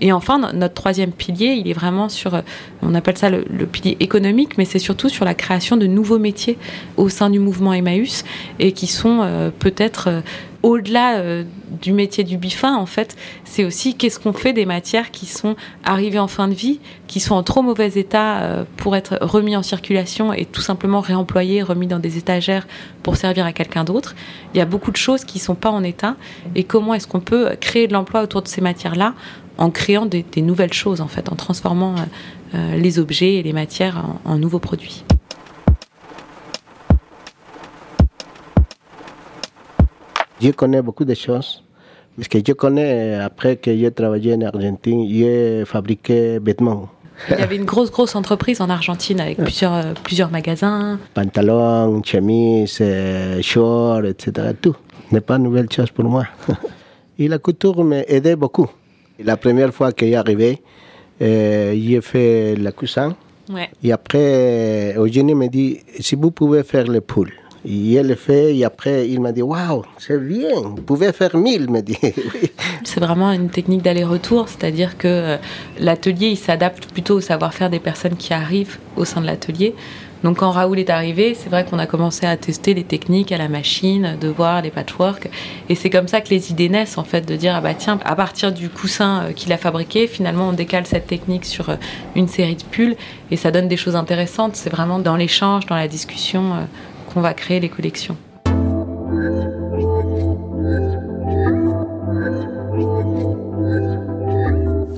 Et 0.02 0.12
enfin, 0.12 0.40
notre 0.54 0.74
troisième 0.74 1.12
pilier, 1.12 1.54
il 1.54 1.70
est 1.70 1.74
vraiment 1.74 2.10
sur, 2.10 2.34
euh, 2.34 2.42
on 2.82 2.96
appelle 2.96 3.18
ça 3.18 3.30
le, 3.30 3.44
pilier 3.66 3.98
économique, 4.00 4.58
mais 4.58 4.66
c'est 4.66 4.80
surtout 4.80 5.10
sur 5.10 5.26
la 5.26 5.34
création 5.34 5.78
de 5.78 5.88
nouveaux 5.88 6.20
métiers 6.20 6.58
au 6.98 7.10
sein 7.10 7.30
du 7.30 7.40
mouvement 7.40 7.74
Emmaüs 7.74 8.24
et 8.60 8.72
qui 8.72 8.88
sont 8.88 9.20
euh, 9.22 9.50
peut-être 9.58 10.24
au-delà 10.66 11.20
euh, 11.20 11.44
du 11.84 11.94
métier 11.94 12.24
du 12.24 12.38
bifin, 12.38 12.76
en 12.76 12.88
fait, 12.88 13.16
c'est 13.44 13.64
aussi 13.64 13.94
qu'est-ce 13.94 14.20
qu'on 14.20 14.34
fait 14.34 14.52
des 14.52 14.66
matières 14.66 15.12
qui 15.12 15.28
sont 15.28 15.56
arrivées 15.84 16.18
en 16.18 16.28
fin 16.28 16.48
de 16.48 16.56
vie, 16.56 16.80
qui 17.06 17.20
sont 17.20 17.36
en 17.36 17.44
trop 17.44 17.62
mauvais 17.62 17.90
état 17.90 18.40
euh, 18.40 18.64
pour 18.76 18.96
être 18.96 19.20
remis 19.22 19.56
en 19.56 19.62
circulation 19.62 20.34
et 20.34 20.46
tout 20.46 20.62
simplement 20.62 21.02
réemployées, 21.02 21.62
remis 21.62 21.86
dans 21.86 22.00
des 22.00 22.18
étagères 22.18 22.66
pour 23.04 23.16
servir 23.16 23.46
à 23.46 23.54
quelqu'un 23.54 23.84
d'autre. 23.84 24.16
Il 24.56 24.58
y 24.58 24.62
a 24.62 24.66
beaucoup 24.66 24.90
de 24.90 24.98
choses 24.98 25.24
qui 25.24 25.38
ne 25.38 25.44
sont 25.44 25.54
pas 25.54 25.70
en 25.70 25.84
état. 25.84 26.16
Et 26.56 26.64
comment 26.64 26.96
est-ce 26.96 27.08
qu'on 27.08 27.20
peut 27.20 27.52
créer 27.62 27.86
de 27.86 27.94
l'emploi 27.94 28.24
autour 28.24 28.42
de 28.42 28.48
ces 28.48 28.62
matières-là 28.62 29.14
en 29.60 29.70
créant 29.70 30.08
des, 30.08 30.26
nouvelles 30.38 30.74
choses, 30.74 31.00
en 31.00 31.08
fait, 31.08 31.32
en 31.32 31.36
transformant 31.36 31.96
euh, 32.56 32.76
les 32.76 32.98
objets 32.98 33.36
et 33.36 33.44
les 33.44 33.54
matières 33.54 34.04
en 34.26 34.38
nouveaux 34.38 34.60
produits. 34.60 35.05
Je 40.42 40.52
connais 40.52 40.82
beaucoup 40.82 41.06
de 41.06 41.14
choses. 41.14 41.64
Parce 42.16 42.28
que 42.30 42.40
je 42.46 42.54
connais, 42.54 43.16
après 43.16 43.58
que 43.58 43.76
j'ai 43.76 43.92
travaillé 43.92 44.36
en 44.36 44.42
Argentine, 44.42 45.06
j'ai 45.10 45.66
fabriqué 45.66 46.40
vêtements. 46.40 46.90
Il 47.30 47.40
y 47.40 47.42
avait 47.42 47.56
une 47.56 47.66
grosse, 47.66 47.92
grosse 47.92 48.16
entreprise 48.16 48.62
en 48.62 48.70
Argentine 48.70 49.20
avec 49.20 49.38
plusieurs, 49.38 49.74
euh, 49.74 49.94
plusieurs 50.04 50.32
magasins. 50.32 51.00
Pantalons, 51.14 52.02
chemises, 52.04 52.78
euh, 52.82 53.42
shorts, 53.42 54.06
etc. 54.06 54.50
Tout. 54.62 54.76
Ce 55.10 55.16
n'est 55.16 55.22
pas 55.22 55.36
une 55.36 55.44
nouvelle 55.44 55.72
chose 55.72 55.92
pour 55.92 56.06
moi. 56.06 56.26
Et 57.20 57.28
la 57.28 57.38
couture 57.38 57.84
m'a 57.84 58.02
aidé 58.02 58.36
beaucoup. 58.36 58.70
La 59.24 59.38
première 59.38 59.74
fois 59.74 59.94
que 59.94 60.04
est 60.04 60.16
arrivé, 60.16 60.62
euh, 61.22 61.74
j'ai 61.74 62.02
fait 62.02 62.56
la 62.56 62.72
coussin. 62.72 63.16
Ouais. 63.50 63.70
Et 63.84 63.92
après, 63.92 64.96
Eugénie 64.98 65.36
me 65.36 65.48
dit 65.48 65.80
si 66.00 66.16
vous 66.16 66.32
pouvez 66.32 66.64
faire 66.64 66.88
les 66.88 67.02
poules. 67.02 67.32
Elle 67.68 68.08
le 68.08 68.16
fait, 68.16 68.56
et 68.56 68.64
après, 68.64 69.10
il 69.10 69.20
m'a 69.22 69.32
dit 69.32 69.42
Waouh, 69.42 69.84
c'est 69.98 70.20
bien, 70.20 70.54
vous 70.54 70.76
pouvez 70.76 71.12
faire 71.12 71.36
mille, 71.36 71.70
me 71.70 71.82
dit. 71.82 71.98
C'est 72.84 73.00
vraiment 73.00 73.32
une 73.32 73.50
technique 73.50 73.82
d'aller-retour, 73.82 74.48
c'est-à-dire 74.48 74.98
que 74.98 75.08
euh, 75.08 75.38
l'atelier, 75.80 76.28
il 76.28 76.38
s'adapte 76.38 76.92
plutôt 76.92 77.16
au 77.16 77.22
savoir-faire 77.22 77.72
des 77.72 77.80
personnes 77.80 78.16
qui 78.16 78.34
arrivent 78.34 78.78
au 78.96 79.06
sein 79.06 79.22
de 79.22 79.26
l'atelier. 79.26 79.74
Donc 80.24 80.38
quand 80.38 80.52
Raoul 80.52 80.80
est 80.80 80.90
arrivé, 80.90 81.36
c'est 81.36 81.50
vrai 81.50 81.66
qu'on 81.66 81.78
a 81.78 81.86
commencé 81.86 82.26
à 82.26 82.38
tester 82.38 82.74
les 82.74 82.84
techniques 82.84 83.32
à 83.32 83.38
la 83.38 83.48
machine, 83.48 84.18
de 84.20 84.28
voir 84.28 84.62
les 84.62 84.72
patchwork. 84.72 85.30
Et 85.70 85.76
c'est 85.76 85.90
comme 85.90 86.08
ça 86.08 86.22
que 86.22 86.30
les 86.30 86.52
idées 86.52 86.70
naissent, 86.70 86.98
en 86.98 87.04
fait, 87.04 87.22
de 87.22 87.36
dire, 87.36 87.54
ah 87.56 87.62
bah 87.62 87.74
tiens, 87.74 88.00
à 88.06 88.16
partir 88.16 88.52
du 88.52 88.70
coussin 88.70 89.24
euh, 89.24 89.32
qu'il 89.34 89.52
a 89.54 89.58
fabriqué, 89.58 90.08
finalement, 90.08 90.50
on 90.50 90.54
décale 90.54 90.86
cette 90.86 91.08
technique 91.08 91.46
sur 91.46 91.70
euh, 91.70 91.76
une 92.16 92.28
série 92.28 92.56
de 92.56 92.64
pulls 92.64 92.96
et 93.32 93.38
ça 93.38 93.52
donne 93.52 93.68
des 93.68 93.78
choses 93.78 93.96
intéressantes. 93.96 94.56
C'est 94.56 94.70
vraiment 94.70 95.00
dans 95.00 95.16
l'échange, 95.16 95.66
dans 95.66 95.76
la 95.76 95.88
discussion 95.88 96.68
on 97.16 97.22
va 97.22 97.34
créer 97.34 97.60
les 97.60 97.70
collections. 97.70 98.18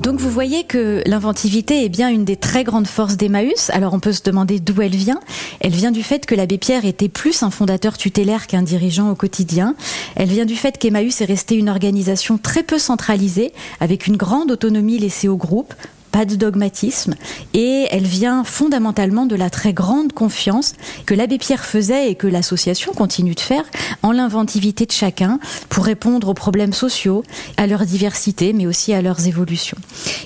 Donc 0.01 0.21
vous 0.21 0.30
voyez 0.30 0.63
que 0.63 1.03
l'inventivité 1.06 1.84
est 1.84 1.89
bien 1.89 2.10
une 2.10 2.23
des 2.23 2.38
très 2.38 2.63
grandes 2.63 2.88
forces 2.88 3.17
d'Emmaüs. 3.17 3.69
Alors 3.71 3.93
on 3.93 3.99
peut 3.99 4.13
se 4.13 4.23
demander 4.23 4.60
d'où 4.60 4.82
elle 4.82 4.95
vient. 4.95 5.19
Elle 5.60 5.73
vient 5.73 5.91
du 5.91 6.01
fait 6.01 6.25
que 6.25 6.34
l'abbé 6.34 6.58
Pierre 6.58 6.86
était 6.86 7.10
plus 7.10 7.43
un 7.43 7.51
fondateur 7.51 7.97
tutélaire 7.97 8.47
qu'un 8.47 8.62
dirigeant 8.62 9.12
au 9.12 9.15
quotidien. 9.15 9.75
Elle 10.15 10.30
vient 10.30 10.45
du 10.45 10.56
fait 10.56 10.77
qu'Emmaüs 10.77 11.21
est 11.21 11.25
resté 11.25 11.56
une 11.56 11.69
organisation 11.69 12.38
très 12.38 12.63
peu 12.63 12.80
centralisée, 12.80 13.51
avec 13.80 14.08
une 14.08 14.17
grande 14.17 14.49
autonomie 14.49 14.97
laissée 14.97 15.27
au 15.27 15.36
groupe, 15.36 15.73
pas 16.17 16.25
de 16.25 16.36
dogmatisme, 16.36 17.13
et 17.53 17.86
elle 17.91 18.08
vient 18.08 18.43
fondamentalement 18.43 19.27
de 19.27 19.36
la 19.36 19.51
très 19.51 19.71
grande 19.71 20.13
confiance 20.13 20.73
que 21.06 21.13
l'abbé 21.13 21.38
Pierre 21.38 21.63
faisait 21.63 22.10
et 22.10 22.15
que 22.15 22.25
l'association 22.25 22.91
continue 22.91 23.36
de 23.36 23.39
faire 23.39 23.63
en 24.01 24.12
l'inventivité 24.12 24.88
de 24.88 24.91
chacun 24.91 25.38
pour 25.69 25.86
répondre 25.86 26.30
aux 26.30 26.34
problèmes 26.34 26.73
sociaux, 26.73 27.21
à 27.56 27.67
leur 27.67 27.86
diversité, 27.86 28.51
mais 28.51 28.65
aussi 28.65 28.93
à 28.93 29.03
leurs 29.03 29.27
évolutions. 29.27 29.77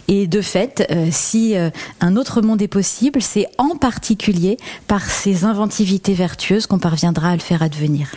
Et 0.07 0.27
de 0.27 0.39
fait, 0.39 0.87
euh, 0.91 1.09
si 1.11 1.57
euh, 1.57 1.69
un 1.99 2.15
autre 2.15 2.41
monde 2.41 2.61
est 2.61 2.69
possible, 2.69 3.21
c'est 3.21 3.47
en 3.57 3.75
particulier 3.75 4.55
par 4.87 5.03
ces 5.03 5.43
inventivités 5.43 6.13
vertueuses 6.13 6.67
qu'on 6.67 6.79
parviendra 6.79 7.31
à 7.31 7.35
le 7.35 7.41
faire 7.41 7.63
advenir. 7.63 8.07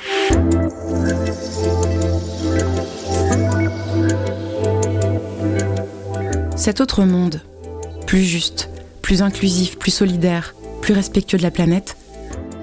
Cet 6.54 6.80
autre 6.80 7.02
monde, 7.02 7.40
plus 8.14 8.22
juste, 8.22 8.68
plus 9.02 9.22
inclusif, 9.22 9.76
plus 9.76 9.90
solidaire, 9.90 10.54
plus 10.80 10.94
respectueux 10.94 11.36
de 11.36 11.42
la 11.42 11.50
planète, 11.50 11.96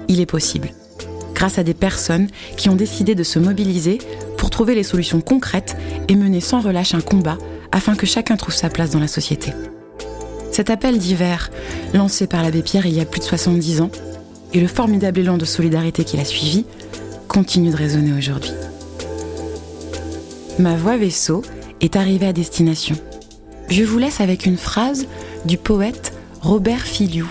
il 0.08 0.18
est 0.18 0.24
possible. 0.24 0.70
Grâce 1.34 1.58
à 1.58 1.62
des 1.62 1.74
personnes 1.74 2.28
qui 2.56 2.70
ont 2.70 2.74
décidé 2.74 3.14
de 3.14 3.22
se 3.22 3.38
mobiliser 3.38 3.98
pour 4.38 4.48
trouver 4.48 4.74
les 4.74 4.82
solutions 4.82 5.20
concrètes 5.20 5.76
et 6.08 6.16
mener 6.16 6.40
sans 6.40 6.62
relâche 6.62 6.94
un 6.94 7.02
combat 7.02 7.36
afin 7.70 7.96
que 7.96 8.06
chacun 8.06 8.38
trouve 8.38 8.54
sa 8.54 8.70
place 8.70 8.92
dans 8.92 8.98
la 8.98 9.08
société. 9.08 9.52
Cet 10.52 10.70
appel 10.70 10.96
d'hiver, 10.96 11.50
lancé 11.92 12.26
par 12.26 12.42
l'abbé 12.42 12.62
Pierre 12.62 12.86
il 12.86 12.94
y 12.94 13.00
a 13.02 13.04
plus 13.04 13.20
de 13.20 13.26
70 13.26 13.82
ans, 13.82 13.90
et 14.54 14.60
le 14.60 14.68
formidable 14.68 15.20
élan 15.20 15.36
de 15.36 15.44
solidarité 15.44 16.04
qui 16.04 16.16
l'a 16.16 16.24
suivi, 16.24 16.64
continue 17.28 17.72
de 17.72 17.76
résonner 17.76 18.14
aujourd'hui. 18.16 18.52
Ma 20.58 20.76
voix 20.76 20.96
vaisseau 20.96 21.42
est 21.82 21.96
arrivée 21.96 22.28
à 22.28 22.32
destination. 22.32 22.96
Je 23.68 23.84
vous 23.84 23.98
laisse 23.98 24.20
avec 24.20 24.44
une 24.44 24.58
phrase 24.58 25.06
du 25.44 25.58
poète 25.58 26.12
Robert 26.40 26.82
Filiou. 26.82 27.26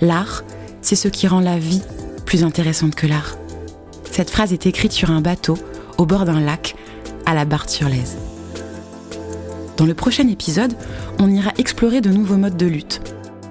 L'art, 0.00 0.44
c'est 0.82 0.96
ce 0.96 1.08
qui 1.08 1.26
rend 1.26 1.40
la 1.40 1.58
vie 1.58 1.82
plus 2.26 2.44
intéressante 2.44 2.94
que 2.94 3.06
l'art. 3.06 3.36
Cette 4.10 4.30
phrase 4.30 4.52
est 4.52 4.66
écrite 4.66 4.92
sur 4.92 5.10
un 5.10 5.20
bateau 5.20 5.58
au 5.98 6.06
bord 6.06 6.24
d'un 6.24 6.40
lac 6.40 6.76
à 7.26 7.34
la 7.34 7.44
Barthe-sur-Lèze. 7.44 8.16
Dans 9.76 9.86
le 9.86 9.94
prochain 9.94 10.28
épisode, 10.28 10.74
on 11.18 11.30
ira 11.30 11.52
explorer 11.58 12.00
de 12.00 12.10
nouveaux 12.10 12.36
modes 12.36 12.56
de 12.56 12.66
lutte. 12.66 13.00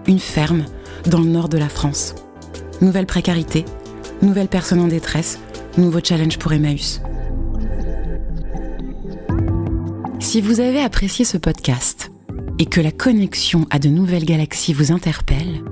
Une 0.08 0.20
ferme 0.20 0.66
dans 1.06 1.20
le 1.20 1.26
nord 1.26 1.50
de 1.50 1.58
la 1.58 1.70
France. 1.70 2.16
Nouvelle 2.82 3.06
précarité, 3.06 3.66
nouvelles 4.22 4.48
personnes 4.48 4.80
en 4.80 4.88
détresse, 4.88 5.40
nouveau 5.78 6.00
challenge 6.04 6.38
pour 6.38 6.54
Emmaüs. 6.54 7.02
Si 10.20 10.42
vous 10.42 10.60
avez 10.60 10.82
apprécié 10.82 11.26
ce 11.26 11.38
podcast 11.38 12.13
et 12.60 12.66
que 12.66 12.82
la 12.82 12.92
connexion 12.92 13.66
à 13.70 13.80
de 13.80 13.90
nouvelles 13.90 14.26
galaxies 14.26 14.74
vous 14.74 14.92
interpelle, 14.92 15.64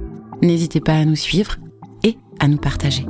n'hésitez 0.42 0.80
pas 0.80 0.96
à 0.96 1.06
nous 1.06 1.16
suivre 1.16 1.58
et 2.04 2.18
à 2.40 2.48
nous 2.48 2.58
partager. 2.58 3.06